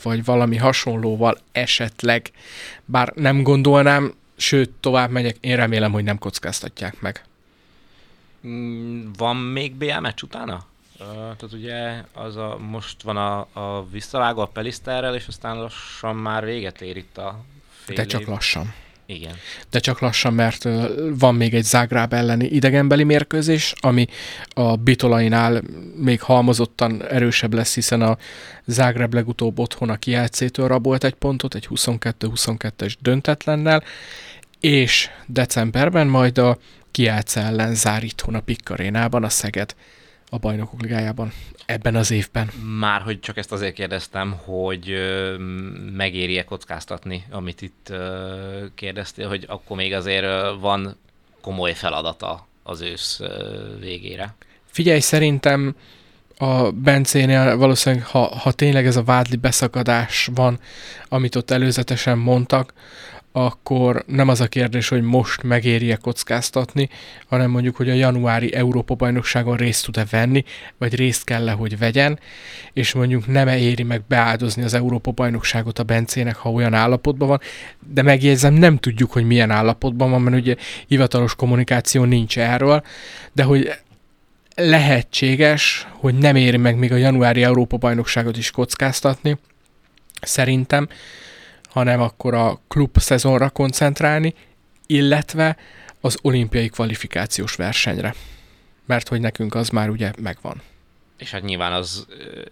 [0.03, 2.31] vagy valami hasonlóval esetleg,
[2.85, 7.25] bár nem gondolnám, sőt, tovább megyek, én remélem, hogy nem kockáztatják meg.
[8.47, 10.65] Mm, van még BL meccs utána?
[10.99, 16.17] Uh, tehát ugye az a, most van a, a visszavágó a Peliszterrel, és aztán lassan
[16.17, 17.45] már véget ér itt a
[17.85, 18.27] Fél De csak év.
[18.27, 18.75] lassan.
[19.07, 19.35] Igen.
[19.71, 20.69] De csak lassan, mert
[21.19, 24.07] van még egy Zágráb elleni idegenbeli mérkőzés, ami
[24.49, 25.63] a Bitolainál
[25.97, 28.19] még halmozottan erősebb lesz, hiszen a
[28.65, 33.83] Zágráb legutóbb otthon a Kielcétől rabolt egy pontot, egy 22-22-es döntetlennel,
[34.61, 36.59] és decemberben majd a
[36.91, 39.75] Kielce ellen zár itthon a Pikkarénában a Szeged
[40.35, 41.33] a bajnokok ligájában
[41.67, 42.51] ebben az évben.
[42.79, 44.95] Már hogy csak ezt azért kérdeztem, hogy
[45.97, 47.93] megéri-e kockáztatni, amit itt
[48.75, 50.27] kérdeztél, hogy akkor még azért
[50.61, 50.97] van
[51.41, 53.21] komoly feladata az ősz
[53.81, 54.35] végére.
[54.65, 55.77] Figyelj, szerintem
[56.39, 60.59] a Bencénél valószínűleg, ha, ha tényleg ez a vádli beszakadás van,
[61.09, 62.73] amit ott előzetesen mondtak,
[63.37, 66.89] akkor nem az a kérdés, hogy most megéri-e kockáztatni,
[67.27, 70.45] hanem mondjuk, hogy a januári Európa-bajnokságon részt tud-e venni,
[70.79, 72.19] vagy részt kell -e, hogy vegyen,
[72.73, 77.41] és mondjuk nem éri meg beáldozni az Európa-bajnokságot a Bencének, ha olyan állapotban van,
[77.93, 82.83] de megjegyzem, nem tudjuk, hogy milyen állapotban van, mert ugye hivatalos kommunikáció nincs erről,
[83.33, 83.73] de hogy
[84.55, 89.39] lehetséges, hogy nem éri meg még a januári Európa-bajnokságot is kockáztatni,
[90.21, 90.89] szerintem,
[91.75, 94.35] hanem akkor a klub szezonra koncentrálni,
[94.87, 95.57] illetve
[96.01, 98.15] az olimpiai kvalifikációs versenyre.
[98.85, 100.63] Mert hogy nekünk az már ugye megvan.
[101.17, 102.07] És hát nyilván az,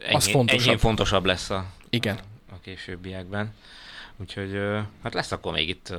[0.05, 0.69] ennyi, az fontosabb.
[0.69, 2.19] ennyi fontosabb lesz a, Igen.
[2.51, 3.55] a későbbiekben.
[4.17, 4.61] Úgyhogy
[5.03, 5.95] hát lesz akkor még itt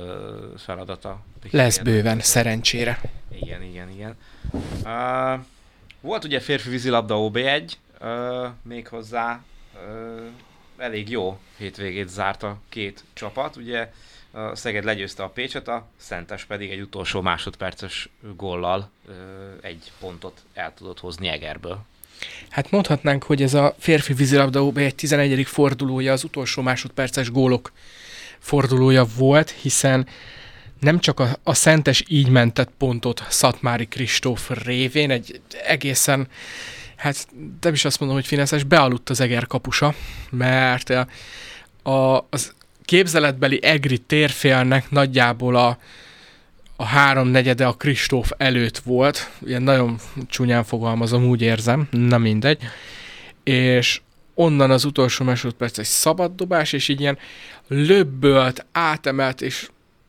[0.56, 1.20] feladata.
[1.50, 3.00] Lesz bőven, szerencsére.
[3.40, 4.16] Igen, igen, igen.
[4.84, 5.44] Uh,
[6.00, 9.42] volt ugye férfi vízilabda OB1, uh, méghozzá
[9.74, 10.22] uh,
[10.76, 13.56] elég jó hétvégét zárt a két csapat.
[13.56, 13.92] Ugye
[14.30, 18.90] a Szeged legyőzte a Pécset, a Szentes pedig egy utolsó másodperces góllal
[19.60, 21.78] egy pontot el tudott hozni Egerből.
[22.48, 25.46] Hát mondhatnánk, hogy ez a férfi vízilabda OB egy 11.
[25.46, 27.72] fordulója, az utolsó másodperces gólok
[28.38, 30.06] fordulója volt, hiszen
[30.80, 36.28] nem csak a, a Szentes így mentett pontot Szatmári Kristóf révén, egy egészen
[37.04, 37.28] hát
[37.60, 39.94] nem is azt mondom, hogy fineszes, bealudt az Eger kapusa,
[40.30, 40.90] mert
[41.82, 45.78] a, az képzeletbeli Egri térfélnek nagyjából a,
[46.76, 52.62] a háromnegyede a Kristóf előtt volt, ilyen nagyon csúnyán fogalmazom, úgy érzem, na mindegy,
[53.42, 54.00] és
[54.34, 57.18] onnan az utolsó másodperc egy szabad dobás, és így ilyen
[57.68, 59.68] löbbölt, átemelt, és,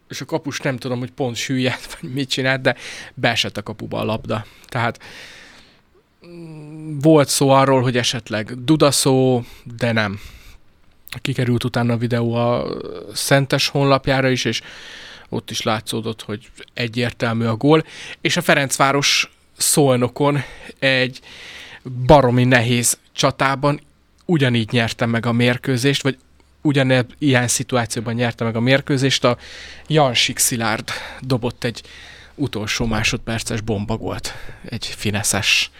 [0.10, 2.76] és a kapus nem tudom, hogy pont süllyedt, vagy mit csinált, de
[3.14, 4.46] beesett a kapuba a labda.
[4.68, 5.00] Tehát
[7.02, 9.43] volt szó arról, hogy esetleg dudaszó,
[9.78, 10.19] de nem.
[11.21, 12.65] Kikerült utána a videó a
[13.13, 14.62] Szentes honlapjára is, és
[15.30, 17.86] ott is látszódott, hogy egyértelmű a gól.
[18.21, 20.43] És a Ferencváros szolnokon
[20.80, 21.19] egy
[22.06, 23.80] baromi nehéz csatában
[24.26, 26.17] ugyanígy nyerte meg a mérkőzést, vagy
[26.62, 29.38] ugyanebb ilyen szituációban nyerte meg a mérkőzést, a
[29.88, 31.82] Jansik Szilárd dobott egy
[32.36, 34.34] utolsó másodperces bombagolt,
[34.65, 35.71] egy fineszes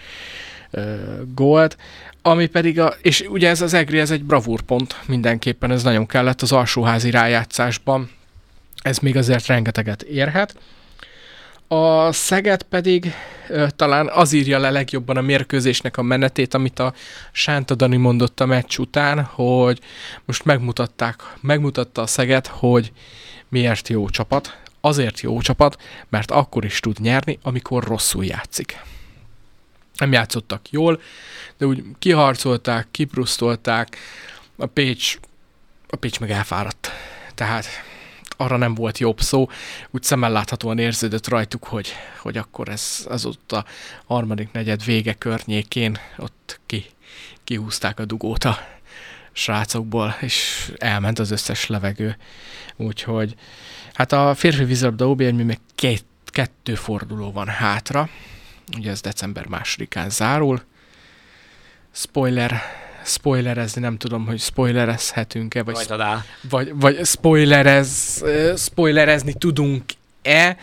[1.34, 1.78] gólt,
[2.22, 6.42] ami pedig a, és ugye ez az Egri, ez egy bravúrpont mindenképpen, ez nagyon kellett
[6.42, 8.10] az alsóházi rájátszásban,
[8.82, 10.56] ez még azért rengeteget érhet.
[11.68, 13.14] A Szeged pedig
[13.50, 16.94] ö, talán az írja le legjobban a mérkőzésnek a menetét, amit a
[17.32, 19.80] Sánta Dani mondott a meccs után, hogy
[20.26, 22.92] most megmutatták, megmutatta a Szeged, hogy
[23.50, 24.58] miért jó csapat.
[24.82, 28.80] Azért jó csapat, mert akkor is tud nyerni, amikor rosszul játszik
[29.98, 31.02] nem játszottak jól,
[31.58, 33.98] de úgy kiharcolták, kiprusztolták,
[34.56, 35.18] a Pécs,
[35.88, 36.92] a Pécs meg elfáradt.
[37.36, 37.66] Tehát
[38.38, 39.50] arra nem volt jobb szó,
[39.92, 43.66] úgy szemmel láthatóan érződött rajtuk, hogy, hogy akkor ez az ott a
[44.06, 46.86] harmadik negyed vége környékén ott ki,
[47.44, 48.58] kihúzták a dugót a
[49.32, 52.18] srácokból, és elment az összes levegő.
[52.76, 53.36] Úgyhogy
[53.94, 58.10] hát a férfi vízilabda OB még két, kettő forduló van hátra,
[58.78, 60.62] ugye ez december másodikán zárul.
[61.92, 62.62] Spoiler,
[63.06, 65.88] spoilerezni nem tudom, hogy spoilerezhetünk-e, vagy,
[66.50, 68.24] vagy, vagy spoilerez,
[68.58, 70.58] spoilerezni tudunk-e.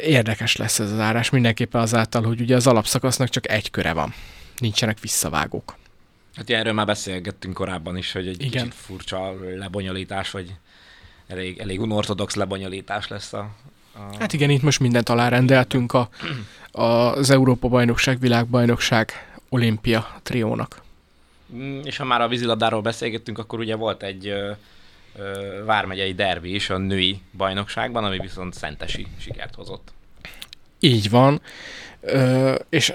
[0.00, 4.14] Érdekes lesz ez az árás mindenképpen azáltal, hogy ugye az alapszakasznak csak egy köre van.
[4.58, 5.76] Nincsenek visszavágók.
[6.34, 8.50] Hát erről már beszélgettünk korábban is, hogy egy Igen.
[8.50, 10.54] kicsit furcsa lebonyolítás, vagy
[11.26, 13.50] elég, elég unortodox lebonyolítás lesz a...
[14.18, 16.08] Hát igen, itt most mindent alárendeltünk a,
[16.70, 19.12] a, az Európa-bajnokság, világbajnokság,
[19.48, 20.82] olimpia triónak.
[21.54, 24.50] Mm, és ha már a vízilabdáról beszélgettünk, akkor ugye volt egy ö,
[25.16, 29.92] ö, vármegyei derbi is a női bajnokságban, ami viszont szentesi sikert hozott.
[30.78, 31.40] Így van,
[32.00, 32.92] ö, és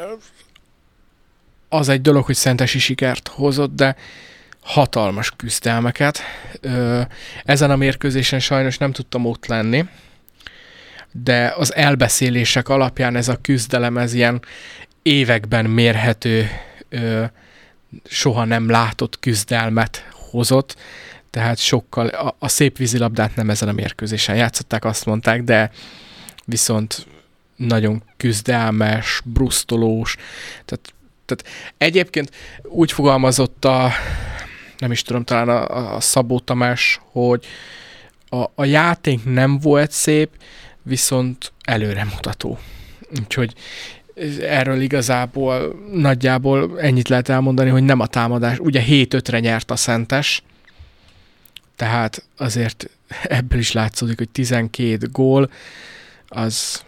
[1.69, 3.95] az egy dolog, hogy szentesi sikert hozott, de
[4.61, 6.19] hatalmas küzdelmeket.
[6.61, 7.01] Ö,
[7.43, 9.85] ezen a mérkőzésen sajnos nem tudtam ott lenni,
[11.23, 14.41] de az elbeszélések alapján ez a küzdelem, ez ilyen
[15.01, 16.49] években mérhető,
[16.89, 17.23] ö,
[18.05, 20.75] soha nem látott küzdelmet hozott,
[21.29, 25.71] tehát sokkal, a, a szép vízilabdát nem ezen a mérkőzésen játszották, azt mondták, de
[26.45, 27.07] viszont
[27.55, 30.15] nagyon küzdelmes, brusztolós,
[30.65, 30.93] tehát,
[31.25, 32.31] tehát egyébként
[32.63, 33.91] úgy fogalmazott a,
[34.77, 37.45] nem is tudom, talán a, a Szabó Tamás, hogy
[38.29, 40.29] a, a játék nem volt szép,
[40.85, 42.59] viszont előremutató.
[43.19, 43.53] Úgyhogy
[44.41, 48.59] erről igazából nagyjából ennyit lehet elmondani, hogy nem a támadás.
[48.59, 50.43] Ugye 7-5-re nyert a Szentes,
[51.75, 52.89] tehát azért
[53.23, 55.51] ebből is látszódik, hogy 12 gól,
[56.27, 56.83] az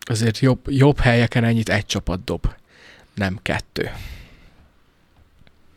[0.00, 2.46] azért jobb, jobb helyeken ennyit egy csapat dob,
[3.14, 3.90] nem kettő.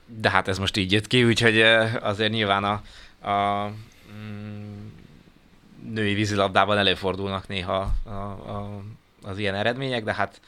[0.05, 1.61] De hát ez most így jött ki, úgyhogy
[2.01, 2.81] azért nyilván a,
[3.29, 3.67] a
[4.13, 4.82] mm,
[5.91, 8.81] női vízilabdában előfordulnak néha a, a,
[9.21, 10.41] az ilyen eredmények, de hát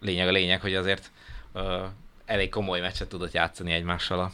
[0.00, 1.10] lényeg a lényeg, hogy azért
[1.52, 1.82] ö,
[2.24, 4.32] elég komoly meccset tudott játszani egymással a,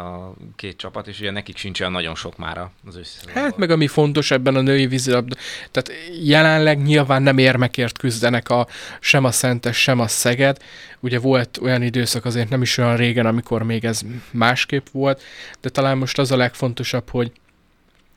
[0.00, 3.42] a két csapat, és ugye nekik sincs olyan nagyon sok már az összeszezonban.
[3.42, 5.36] Hát meg ami fontos ebben a női vízilabda,
[5.70, 8.66] tehát jelenleg nyilván nem érmekért küzdenek a,
[9.00, 10.56] sem a Szentes, sem a Szeged.
[11.00, 15.22] Ugye volt olyan időszak azért nem is olyan régen, amikor még ez másképp volt,
[15.60, 17.32] de talán most az a legfontosabb, hogy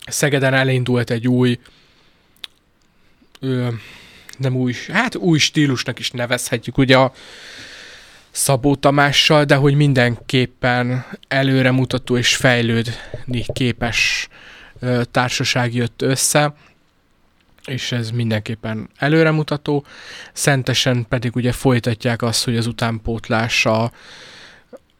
[0.07, 1.59] Szegeden elindult egy új
[3.39, 3.67] ö,
[4.37, 7.13] nem új, hát új stílusnak is nevezhetjük, ugye a
[8.31, 14.27] Szabó Tamással, de hogy mindenképpen előremutató és fejlődni képes
[14.79, 16.55] ö, társaság jött össze,
[17.65, 19.85] és ez mindenképpen előremutató.
[20.33, 23.91] Szentesen pedig ugye folytatják azt, hogy az utánpótlás a,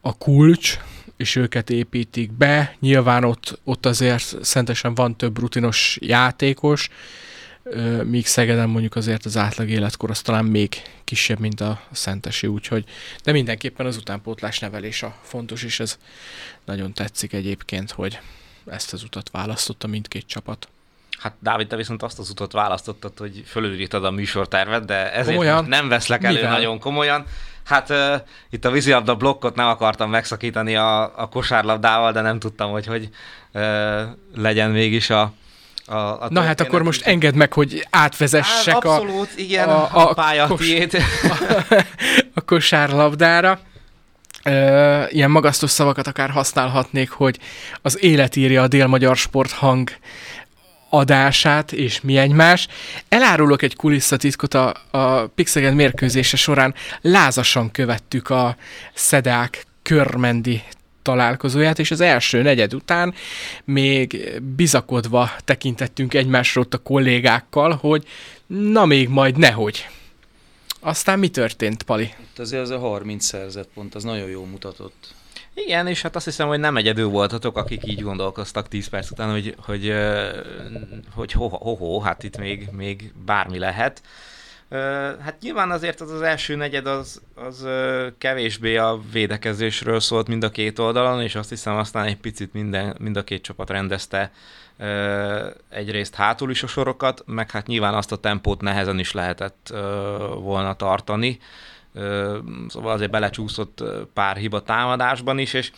[0.00, 0.78] a kulcs,
[1.16, 2.76] és őket építik be.
[2.80, 6.88] Nyilván ott, ott azért szentesen van több rutinos játékos,
[8.04, 12.84] míg Szegeden mondjuk azért az átlag életkor az talán még kisebb, mint a Szentesi, úgyhogy
[13.22, 15.98] de mindenképpen az utánpótlás nevelés a fontos, és ez
[16.64, 18.18] nagyon tetszik egyébként, hogy
[18.66, 20.68] ezt az utat választotta mindkét csapat.
[21.18, 25.64] Hát Dávid, te viszont azt az utat választottad, hogy fölülírtad a műsortervet, de ezért komolyan?
[25.64, 26.52] nem veszlek elő Mivel?
[26.52, 27.26] nagyon komolyan.
[27.64, 28.14] Hát uh,
[28.50, 33.08] itt a vízilabda blokkot nem akartam megszakítani a, a kosárlabdával, de nem tudtam, hogy hogy
[33.52, 34.00] uh,
[34.34, 35.32] legyen mégis a,
[35.86, 39.82] a, a Na hát akkor most engedd meg, hogy átvezessek hát, abszolút, a, igen, a,
[39.92, 40.96] a, a pálya kos, a,
[42.34, 43.60] a kosárlabdára.
[45.08, 47.38] Ilyen magasztos szavakat akár használhatnék, hogy
[47.82, 49.90] az élet írja a Dél-Magyar Sporthang
[50.94, 52.68] adását, és mi egymás.
[53.08, 58.56] Elárulok egy kulisszatitkot, a, a Pixeged mérkőzése során lázasan követtük a
[58.94, 60.62] Szedák körmendi
[61.02, 63.14] találkozóját, és az első negyed után
[63.64, 68.04] még bizakodva tekintettünk egymásra ott a kollégákkal, hogy
[68.46, 69.86] na még majd nehogy.
[70.80, 72.12] Aztán mi történt, Pali?
[72.20, 75.14] Itt azért az a 30 szerzett pont, az nagyon jó mutatott.
[75.54, 79.30] Igen, és hát azt hiszem, hogy nem egyedül voltatok, akik így gondolkoztak 10 perc után,
[79.30, 79.94] hogy, hogy,
[81.14, 84.02] hogy ho, ho, ho, hát itt még, még bármi lehet.
[85.20, 87.66] Hát nyilván azért az az első negyed az, az
[88.18, 92.96] kevésbé a védekezésről szólt mind a két oldalon, és azt hiszem aztán egy picit minden,
[92.98, 94.32] mind a két csapat rendezte
[95.68, 99.74] egyrészt hátul is a sorokat, meg hát nyilván azt a tempót nehezen is lehetett
[100.40, 101.38] volna tartani.
[102.68, 105.70] Szóval azért belecsúszott pár hiba támadásban is, és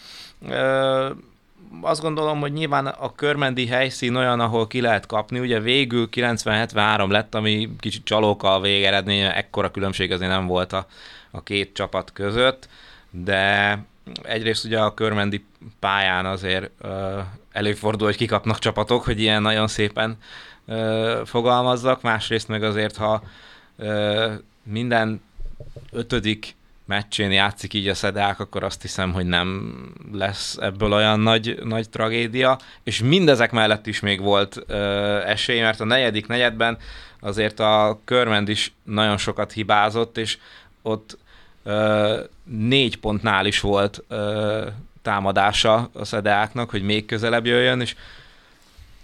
[1.80, 5.38] azt gondolom, hogy nyilván a körmendi helyszín olyan, ahol ki lehet kapni.
[5.38, 10.86] Ugye végül 90-73 lett, ami kicsit csalóka a végeredménye, ekkora különbség azért nem volt a,
[11.30, 12.68] a két csapat között,
[13.10, 13.78] de
[14.22, 15.44] egyrészt ugye a körmendi
[15.78, 16.70] pályán azért
[17.52, 20.16] előfordul, hogy kikapnak csapatok, hogy ilyen nagyon szépen
[20.66, 23.22] ö, fogalmazzak, másrészt meg azért, ha
[24.62, 25.20] minden
[25.92, 29.74] ötödik meccsén játszik így a szedák, akkor azt hiszem, hogy nem
[30.12, 34.76] lesz ebből olyan nagy, nagy tragédia, és mindezek mellett is még volt ö,
[35.26, 36.78] esély, mert a negyedik negyedben
[37.20, 40.38] azért a Körmend is nagyon sokat hibázott, és
[40.82, 41.18] ott
[41.62, 44.66] ö, négy pontnál is volt ö,
[45.02, 47.94] támadása a szedeáknak, hogy még közelebb jöjjön, és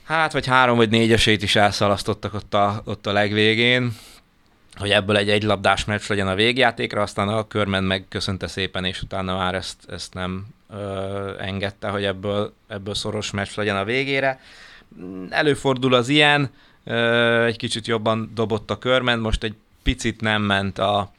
[0.05, 3.93] hát vagy három vagy négy esélyt is elszalasztottak ott a, ott a legvégén,
[4.77, 9.37] hogy ebből egy egylabdás meccs legyen a végjátékra, aztán a körmen megköszönte szépen, és utána
[9.37, 14.41] már ezt, ezt nem ö, engedte, hogy ebből, ebből szoros meccs legyen a végére.
[15.31, 16.51] Előfordul az ilyen,
[16.85, 21.13] ö, egy kicsit jobban dobott a körmen, most egy picit nem ment a,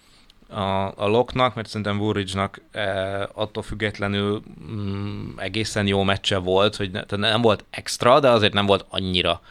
[0.49, 6.91] a, a loknak, mert szerintem Woolridge-nak e, attól függetlenül mm, egészen jó meccse volt, hogy
[6.91, 9.41] ne, nem volt extra, de azért nem volt annyira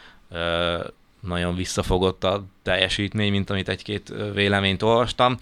[1.26, 5.36] nagyon visszafogott a teljesítmény, mint amit egy-két véleményt olvastam.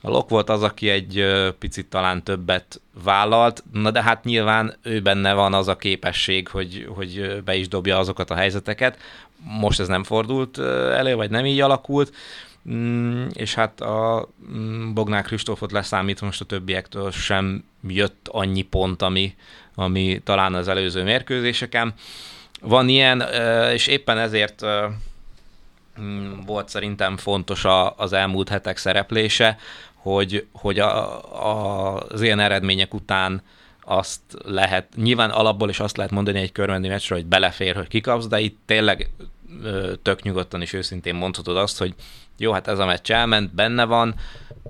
[0.00, 1.24] A Lok volt az, aki egy
[1.58, 6.88] picit talán többet vállalt, na de hát nyilván ő benne van az a képesség, hogy,
[6.94, 8.98] hogy be is dobja azokat a helyzeteket.
[9.36, 12.14] Most ez nem fordult elő, vagy nem így alakult,
[12.70, 19.02] mm, és hát a mm, Bognák Kristófot leszámítva most a többiektől sem jött annyi pont,
[19.02, 19.34] ami,
[19.74, 21.94] ami talán az előző mérkőzéseken.
[22.60, 23.24] Van ilyen,
[23.72, 24.64] és éppen ezért
[26.46, 29.58] volt szerintem fontos a, az elmúlt hetek szereplése,
[29.94, 33.42] hogy, hogy a, a, az ilyen eredmények után
[33.84, 38.26] azt lehet, nyilván alapból is azt lehet mondani egy körmendi meccsről, hogy belefér, hogy kikapsz,
[38.26, 39.10] de itt tényleg
[40.02, 41.94] tök nyugodtan és őszintén mondhatod azt, hogy
[42.36, 44.14] jó, hát ez a meccs elment, benne van,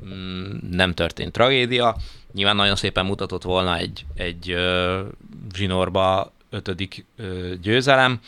[0.04, 1.96] mm, nem történt tragédia,
[2.32, 4.56] nyilván nagyon szépen mutatott volna egy, egy
[5.54, 7.04] zsinórba ötödik
[7.60, 8.20] győzelem,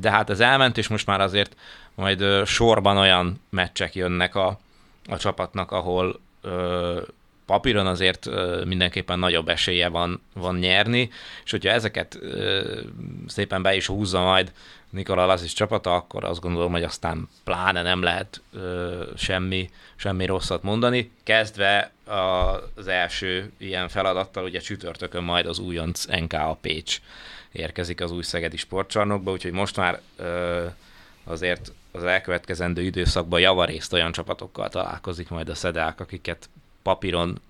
[0.00, 1.56] de hát ez elment, és most már azért
[1.94, 4.58] majd sorban olyan meccsek jönnek a,
[5.06, 6.20] a csapatnak, ahol
[7.46, 8.28] papíron azért
[8.64, 11.10] mindenképpen nagyobb esélye van, van nyerni,
[11.44, 12.18] és hogyha ezeket
[13.26, 14.52] szépen be is húzza majd
[14.90, 18.42] Nikola Lazis csapata, akkor azt gondolom, hogy aztán pláne nem lehet
[19.16, 21.10] semmi, semmi rosszat mondani.
[21.22, 21.92] Kezdve
[22.74, 27.00] az első ilyen feladattal, ugye csütörtökön majd az újonc NKA Pécs
[27.56, 30.00] érkezik az új Szegedi sportcsarnokba, úgyhogy most már
[31.24, 36.48] azért az elkövetkezendő időszakban javarészt olyan csapatokkal találkozik majd a szedák, akiket
[36.82, 37.40] papíron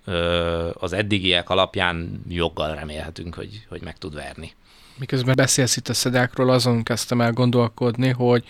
[0.74, 4.52] az eddigiek alapján joggal remélhetünk, hogy, hogy meg tud verni.
[4.98, 8.44] Miközben beszélsz itt a szedákról, azon kezdtem el gondolkodni, hogy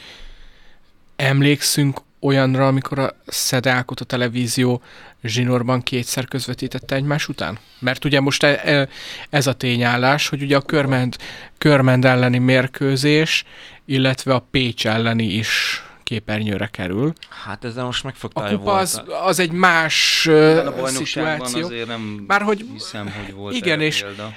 [1.17, 4.83] emlékszünk olyanra, amikor a szedákot a televízió
[5.23, 7.59] zsinórban kétszer közvetítette egymás után?
[7.79, 8.89] Mert ugye most e, e,
[9.31, 11.17] ez a tényállás, hogy ugye a körmend,
[11.59, 13.45] körmend elleni mérkőzés,
[13.85, 17.13] illetve a Pécs elleni is képernyőre kerül.
[17.45, 21.65] Hát ezzel most megfogtál, A kupa az, az egy más a szituáció.
[21.65, 24.33] azért nem Már hogy, hiszem, hogy volt Igen, és példa.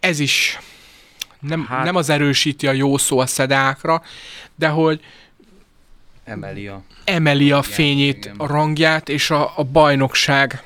[0.00, 0.58] ez is
[1.40, 4.02] nem, hát, nem az erősíti a jó szó a szedákra,
[4.54, 5.00] de hogy
[6.24, 8.36] emeli a, emeli a fényét, igen.
[8.36, 10.62] a rangját, és a, a bajnokságban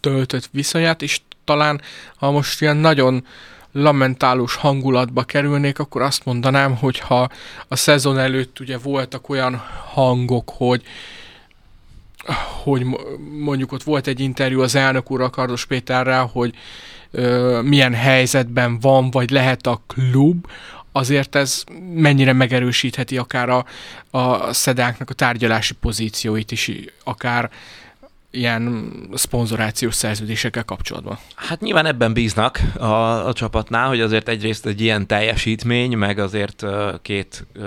[0.00, 1.80] töltött viszonyát, és talán,
[2.16, 3.26] ha most ilyen nagyon
[3.72, 7.28] lamentálós hangulatba kerülnék, akkor azt mondanám, hogy ha
[7.68, 10.82] a szezon előtt ugye voltak olyan hangok, hogy
[12.62, 12.86] hogy
[13.38, 16.54] mondjuk ott volt egy interjú az elnök úr Kardos Péterrel, hogy
[17.10, 20.46] ö, milyen helyzetben van, vagy lehet a klub,
[20.96, 21.64] azért ez
[21.94, 23.64] mennyire megerősítheti akár a,
[24.10, 26.70] a szedáknak a tárgyalási pozícióit is,
[27.04, 27.50] akár
[28.30, 31.18] ilyen szponzorációs szerződésekkel kapcsolatban?
[31.34, 36.64] Hát nyilván ebben bíznak a, a csapatnál, hogy azért egyrészt egy ilyen teljesítmény, meg azért
[37.02, 37.64] két uh,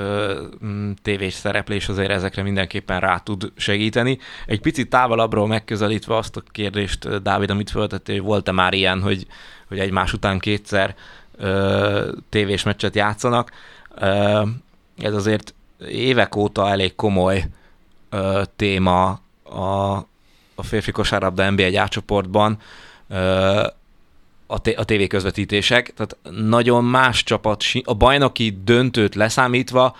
[1.02, 4.18] tévés szereplés azért ezekre mindenképpen rá tud segíteni.
[4.46, 9.26] Egy picit távolabbról megközelítve azt a kérdést, Dávid, amit föltettél, hogy volt-e már ilyen, hogy,
[9.68, 10.96] hogy egymás után kétszer
[11.40, 13.52] uh, tévés meccset játszanak.
[14.98, 15.54] Ez azért
[15.90, 17.46] évek óta elég komoly
[18.12, 19.96] uh, téma a,
[20.56, 22.58] a férfi kosárlabda NBA átcsoportban
[24.48, 29.96] a, a TV közvetítések, tehát nagyon más csapat, a bajnoki döntőt leszámítva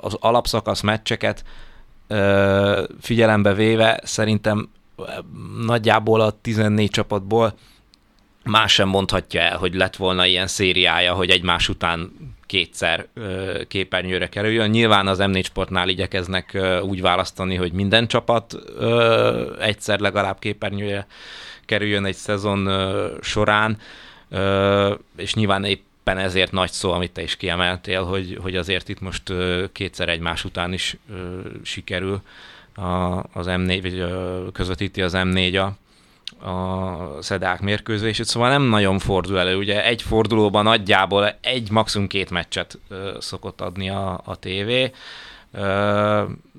[0.00, 1.44] az alapszakasz meccseket
[3.00, 4.68] figyelembe véve szerintem
[5.66, 7.54] nagyjából a 14 csapatból
[8.44, 12.12] más sem mondhatja el, hogy lett volna ilyen szériája, hogy egymás után
[12.46, 13.06] kétszer
[13.68, 14.70] képernyőre kerüljön.
[14.70, 18.56] Nyilván az M4 Sportnál igyekeznek úgy választani, hogy minden csapat
[19.60, 21.06] egyszer legalább képernyőre
[21.66, 22.68] kerüljön egy szezon
[23.22, 23.78] során,
[25.16, 29.32] és nyilván éppen ezért nagy szó, amit te is kiemeltél, hogy, hogy azért itt most
[29.72, 30.96] kétszer egymás után is
[31.62, 32.20] sikerül
[32.74, 34.04] a, az M4, vagy
[34.52, 35.87] közvetíti az M4 a,
[36.40, 39.56] a szedák mérkőzését, szóval nem nagyon fordul elő.
[39.56, 42.78] Ugye egy fordulóban nagyjából egy, maximum két meccset
[43.18, 44.90] szokott adni a, a tévé.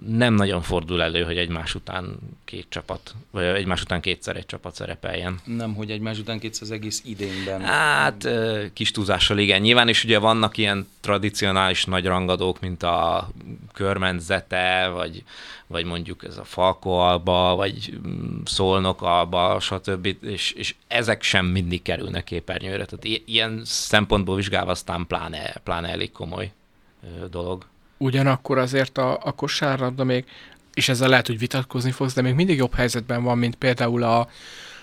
[0.08, 2.16] Nem nagyon fordul elő, hogy egymás után
[2.46, 5.40] két csapat, vagy egymás után kétszer egy csapat szerepeljen.
[5.44, 7.62] Nem, hogy egymás után kétszer az egész idénben.
[7.62, 8.30] Hát
[8.74, 9.62] kis túlzással igen.
[9.62, 13.30] Nyilván is ugye vannak ilyen tradicionális nagy rangadók, mint a
[13.74, 15.24] körmenzete, vagy
[15.70, 20.16] vagy mondjuk ez a Falko Alba, vagy mm, Szolnok Alba, stb.
[20.22, 22.86] És, és ezek sem mindig kerülnek képernyőre.
[22.86, 26.52] Tehát ilyen szempontból vizsgálva aztán pláne, pláne elég komoly
[27.30, 27.66] dolog.
[28.02, 30.26] Ugyanakkor azért a, a kosárlabda még,
[30.74, 34.30] és ezzel lehet, hogy vitatkozni fogsz, de még mindig jobb helyzetben van, mint például a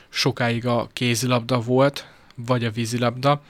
[0.09, 2.07] sokáig a kézilabda volt,
[2.37, 3.43] vagy a vízilabda,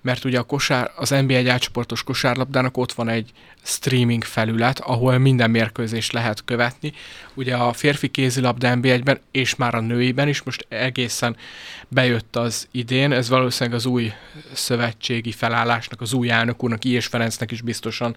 [0.00, 3.30] mert ugye a kosár, az NBA egy átcsoportos kosárlabdának ott van egy
[3.62, 6.92] streaming felület, ahol minden mérkőzést lehet követni.
[7.34, 11.36] Ugye a férfi kézilabda NBA-ben és már a nőiben is most egészen
[11.88, 14.12] bejött az idén, ez valószínűleg az új
[14.52, 18.16] szövetségi felállásnak, az új elnök úrnak, és Ferencnek is biztosan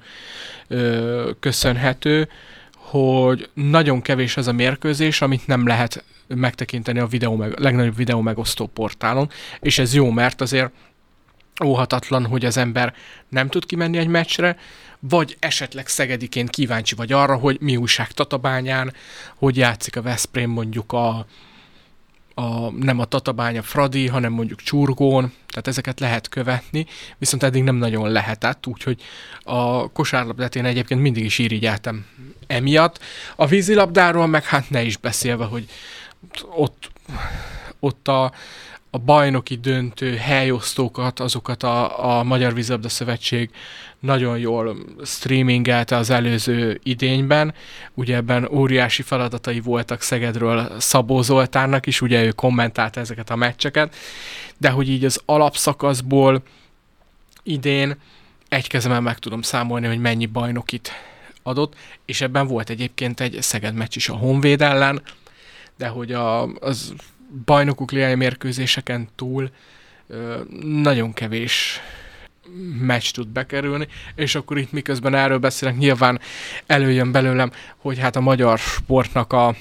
[0.67, 2.29] ö, köszönhető,
[2.73, 6.03] hogy nagyon kevés az a mérkőzés, amit nem lehet
[6.35, 10.71] megtekinteni a videó meg, legnagyobb videó megosztó portálon, és ez jó, mert azért
[11.63, 12.93] óhatatlan, hogy az ember
[13.29, 14.57] nem tud kimenni egy meccsre,
[14.99, 18.93] vagy esetleg szegediként kíváncsi vagy arra, hogy mi újság Tatabányán,
[19.35, 21.25] hogy játszik a Veszprém mondjuk a,
[22.33, 26.85] a, nem a Tatabánya Fradi, hanem mondjuk Csurgón, tehát ezeket lehet követni,
[27.17, 29.01] viszont eddig nem nagyon lehetett, úgyhogy
[29.39, 32.05] a kosárlabdát én egyébként mindig is irigyeltem
[32.47, 32.99] emiatt.
[33.35, 35.69] A vízilabdáról meg hát ne is beszélve, hogy
[36.55, 36.91] ott,
[37.79, 38.31] ott a,
[38.89, 43.49] a bajnoki döntő helyosztókat, azokat a, a Magyar Vízilabda Szövetség
[43.99, 47.53] nagyon jól streamingelte az előző idényben.
[47.93, 53.95] Ugye ebben óriási feladatai voltak Szegedről Szabó Zoltánnak is, ugye ő kommentálta ezeket a meccseket,
[54.57, 56.43] de hogy így az alapszakaszból
[57.43, 57.95] idén
[58.49, 60.91] egy kezemel meg tudom számolni, hogy mennyi bajnokit
[61.43, 65.01] adott, és ebben volt egyébként egy Szeged meccs is a Honvéd ellen,
[65.79, 66.93] de hogy a, az
[67.45, 69.49] bajnokuk liája mérkőzéseken túl
[70.61, 71.79] nagyon kevés
[72.79, 76.19] meccs tud bekerülni, és akkor itt miközben erről beszélek, nyilván
[76.65, 79.55] előjön belőlem, hogy hát a magyar sportnak a,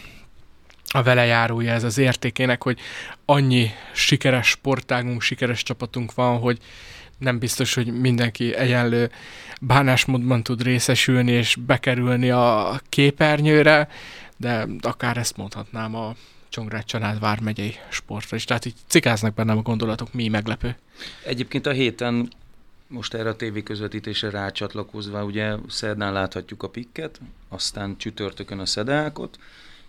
[0.89, 2.79] a velejárója ez az értékének, hogy
[3.25, 6.59] annyi sikeres sportágunk, sikeres csapatunk van, hogy
[7.19, 9.11] nem biztos, hogy mindenki egyenlő
[9.61, 13.89] bánásmódban tud részesülni és bekerülni a képernyőre,
[14.39, 16.15] de akár ezt mondhatnám a
[16.49, 18.45] Csongrád Csanád vármegyei sportra is.
[18.45, 20.77] Tehát így cikáznak bennem a gondolatok, mi meglepő.
[21.25, 22.29] Egyébként a héten
[22.87, 29.39] most erre a tévé közvetítésre rácsatlakozva, ugye szerdán láthatjuk a pikket, aztán csütörtökön a szedákot,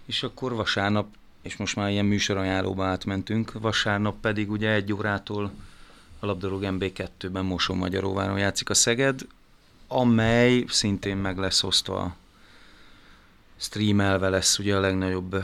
[0.06, 1.08] és akkor vasárnap,
[1.42, 5.52] és most már ilyen műsorajánlóba átmentünk, vasárnap pedig ugye egy órától
[6.20, 9.22] a labdarúg MB2-ben Moson Magyaróváron játszik a Szeged,
[9.88, 12.16] amely szintén meg lesz osztva
[13.60, 15.44] streamelve lesz ugye a legnagyobb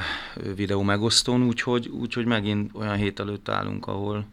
[0.55, 4.26] videó megosztón, úgyhogy, úgyhogy megint olyan hét előtt állunk, ahol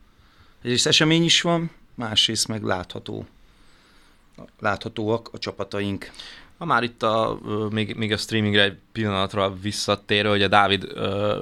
[0.62, 3.26] egyrészt esemény is van, másrészt meg látható,
[4.59, 6.11] láthatóak a csapataink.
[6.59, 7.39] Ha már itt a,
[7.70, 10.85] még, még a streamingre egy pillanatra visszatérő, hogy a Dávid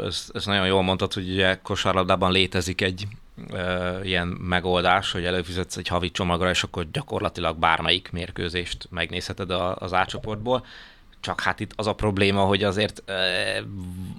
[0.04, 3.06] ezt, ezt nagyon jól mondtad, hogy ugye kosárlabdában létezik egy
[4.02, 10.64] ilyen megoldás, hogy előfizetsz egy havi csomagra, és akkor gyakorlatilag bármelyik mérkőzést megnézheted az átcsoportból
[11.20, 13.02] csak hát itt az a probléma, hogy azért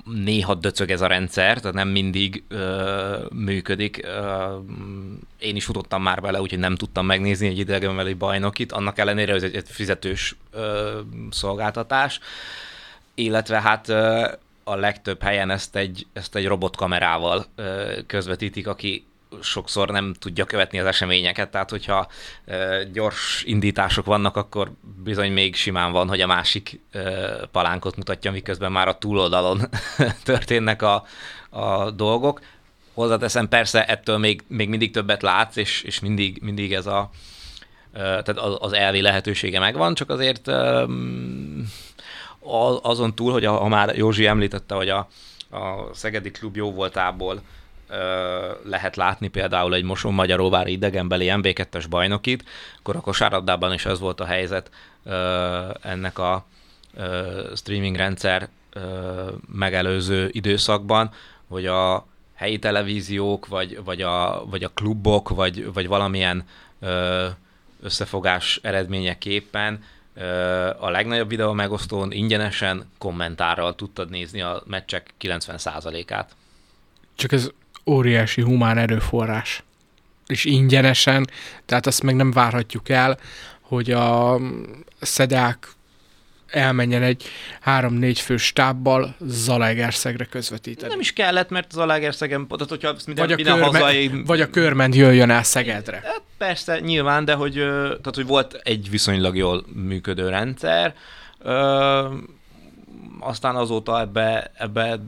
[0.06, 2.44] néha döcög ez a rendszer, tehát nem mindig
[3.32, 4.08] működik.
[5.40, 9.44] Én is futottam már bele, úgyhogy nem tudtam megnézni egy idegenbeli bajnokit, annak ellenére, hogy
[9.44, 10.36] ez egy fizetős
[11.30, 12.20] szolgáltatás,
[13.16, 13.90] illetve hát
[14.64, 17.46] a legtöbb helyen ezt egy, ezt egy robotkamerával
[18.08, 19.06] közvetítik, aki
[19.42, 22.08] sokszor nem tudja követni az eseményeket, tehát hogyha
[22.92, 24.72] gyors indítások vannak, akkor
[25.04, 26.80] bizony még simán van, hogy a másik
[27.52, 29.62] palánkot mutatja, miközben már a túloldalon
[30.24, 31.06] történnek a,
[31.50, 32.42] a dolgok.
[32.94, 37.10] Hozzáteszem, persze ettől még, még mindig többet látsz, és, és mindig, mindig ez a
[37.94, 40.48] tehát az elvi lehetősége megvan, csak azért
[42.82, 45.08] azon túl, hogy a, ha már Józsi említette, hogy a,
[45.50, 47.42] a Szegedi klub jó voltából
[48.64, 52.44] lehet látni például egy Moson Magyaróvári idegenbeli MB2-es bajnokit,
[52.80, 54.72] akkor a kosárlabdában is ez volt a helyzet
[55.82, 56.46] ennek a
[57.56, 58.50] streaming rendszer
[59.54, 61.12] megelőző időszakban,
[61.48, 66.48] hogy a helyi televíziók, vagy, vagy, a, vagy a klubok, vagy, vagy valamilyen
[67.82, 69.84] összefogás eredményeképpen
[70.80, 76.36] a legnagyobb videó megosztón ingyenesen kommentárral tudtad nézni a meccsek 90%-át.
[77.16, 77.50] Csak ez
[77.92, 79.64] óriási humán erőforrás.
[80.28, 81.28] És ingyenesen,
[81.66, 83.18] tehát azt meg nem várhatjuk el,
[83.62, 84.40] hogy a
[85.02, 85.68] szedák
[86.48, 87.24] elmenjen egy
[87.62, 90.92] három-négy fő stábbal Zalaegerszegre közvetíteni.
[90.92, 94.24] Nem is kellett, mert Zalaegerszegen, tehát hogyha minden, vagy, a minden körme, hazai...
[94.26, 96.02] vagy a körment jöjjön el Szegedre.
[96.04, 100.96] Hát persze, nyilván, de hogy, tehát, hogy volt egy viszonylag jól működő rendszer,
[101.40, 102.08] ö,
[103.20, 105.00] aztán azóta ebbe, ebbe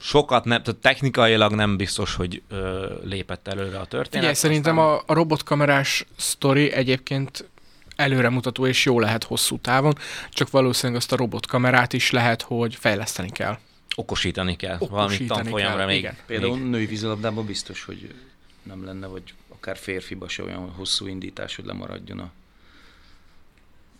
[0.00, 4.08] sokat nem, tehát technikailag nem biztos, hogy ö, lépett előre a történet.
[4.08, 4.50] Figyelj, aztán...
[4.50, 7.48] szerintem a, a robotkamerás sztori egyébként
[7.96, 9.94] előremutató és jó lehet hosszú távon,
[10.30, 13.58] csak valószínűleg azt a robotkamerát is lehet, hogy fejleszteni kell.
[13.96, 15.98] Okosítani kell, Okosítani valami tanfolyamra kell, még.
[15.98, 16.16] Igen.
[16.26, 16.70] Például még...
[16.70, 18.14] női vízilabdában biztos, hogy
[18.62, 22.30] nem lenne, vagy akár férfiba se olyan hosszú indítás, hogy lemaradjon a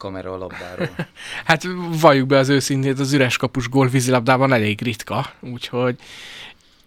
[0.01, 0.91] kamera a labdáról.
[1.45, 1.67] hát
[2.01, 5.97] valljuk be az őszintét, az üres kapus gól vízilabdában elég ritka, úgyhogy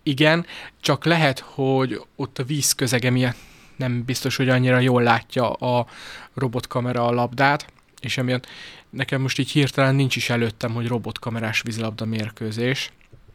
[0.03, 0.45] igen,
[0.81, 3.35] csak lehet, hogy ott a víz közege miatt
[3.75, 5.85] nem biztos, hogy annyira jól látja a
[6.33, 7.65] robotkamera a labdát,
[8.01, 8.47] és emiatt
[8.89, 12.91] nekem most így hirtelen nincs is előttem, hogy robotkamerás vízilabda mérkőzés.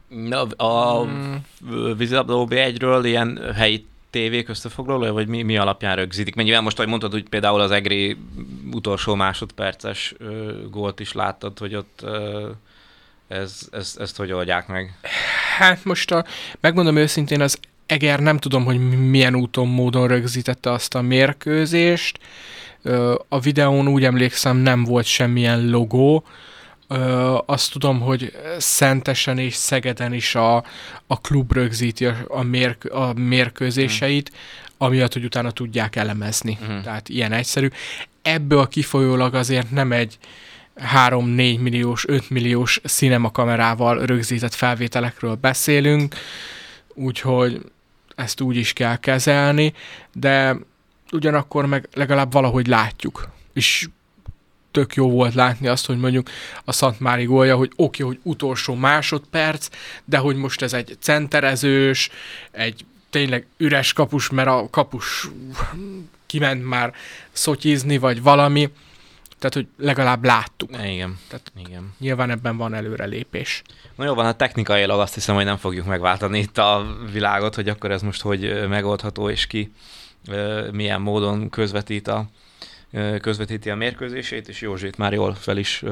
[0.09, 1.45] Na, a hmm.
[1.97, 6.35] vízilabda OB1-ről ilyen helyi tévék összefoglalója, vagy mi, mi alapján rögzítik?
[6.35, 8.17] Mennyivel most, ahogy mondtad, hogy például az Egri
[8.73, 12.49] utolsó másodperces ö, gólt is láttad, hogy ott ö,
[13.29, 14.99] ez, ez, ezt hogy oldják meg?
[15.59, 16.25] Hát most a,
[16.61, 22.19] megmondom őszintén, az Eger nem tudom, hogy milyen úton, módon rögzítette azt a mérkőzést.
[23.29, 26.25] A videón úgy emlékszem nem volt semmilyen logó.
[27.47, 30.57] Azt tudom, hogy Szentesen és Szegeden is a,
[31.07, 34.87] a klub rögzíti a, a, mérk, a mérkőzéseit, hmm.
[34.87, 36.59] amiatt, hogy utána tudják elemezni.
[36.67, 36.83] Hmm.
[36.83, 37.69] Tehát ilyen egyszerű.
[38.23, 40.19] Ebből kifolyólag azért nem egy
[40.95, 42.81] 3-4 milliós, 5 milliós
[43.33, 46.15] kamerával rögzített felvételekről beszélünk,
[46.95, 47.61] úgyhogy
[48.15, 49.73] ezt úgy is kell kezelni,
[50.13, 50.57] de
[51.13, 53.29] ugyanakkor meg legalább valahogy látjuk.
[53.53, 53.89] És
[54.71, 56.31] tök jó volt látni azt, hogy mondjuk
[56.65, 59.69] a Szent Mári gólja, hogy oké, okay, hogy utolsó másodperc,
[60.05, 62.11] de hogy most ez egy centerezős,
[62.51, 65.29] egy tényleg üres kapus, mert a kapus
[66.27, 66.95] kiment már
[67.33, 68.71] szotyizni, vagy valami.
[69.39, 70.71] Tehát, hogy legalább láttuk.
[70.71, 71.19] Igen.
[71.29, 71.95] Tehát Igen.
[71.99, 73.63] Nyilván ebben van előrelépés.
[73.95, 77.69] Na jó van, a technikailag azt hiszem, hogy nem fogjuk megváltani itt a világot, hogy
[77.69, 79.73] akkor ez most hogy megoldható, és ki
[80.73, 82.27] milyen módon közvetít a,
[83.21, 85.85] közvetíti a mérkőzését, és Józsét már jól fel is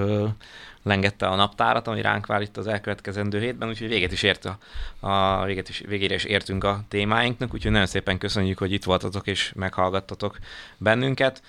[0.86, 4.58] lengette a naptárat, ami ránk vár itt az elkövetkezendő hétben, úgyhogy véget is ért a,
[5.00, 9.26] a véget is, végére is értünk a témáinknak, úgyhogy nagyon szépen köszönjük, hogy itt voltatok
[9.26, 10.38] és meghallgattatok
[10.78, 11.42] bennünket,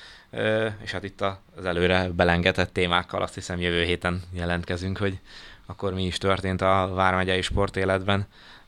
[0.83, 1.21] és hát itt
[1.55, 5.19] az előre belengetett témákkal azt hiszem jövő héten jelentkezünk, hogy
[5.65, 8.27] akkor mi is történt a Vármegyei sportéletben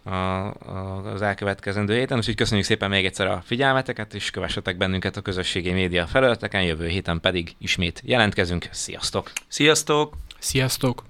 [0.10, 2.18] a, a, az elkövetkezendő héten.
[2.18, 6.88] Úgyhogy köszönjük szépen még egyszer a figyelmeteket, és kövessetek bennünket a közösségi média felületeken, jövő
[6.88, 8.68] héten pedig ismét jelentkezünk.
[8.72, 9.32] Sziasztok!
[9.47, 10.14] Sziasztok!
[10.39, 11.09] Sziasztok!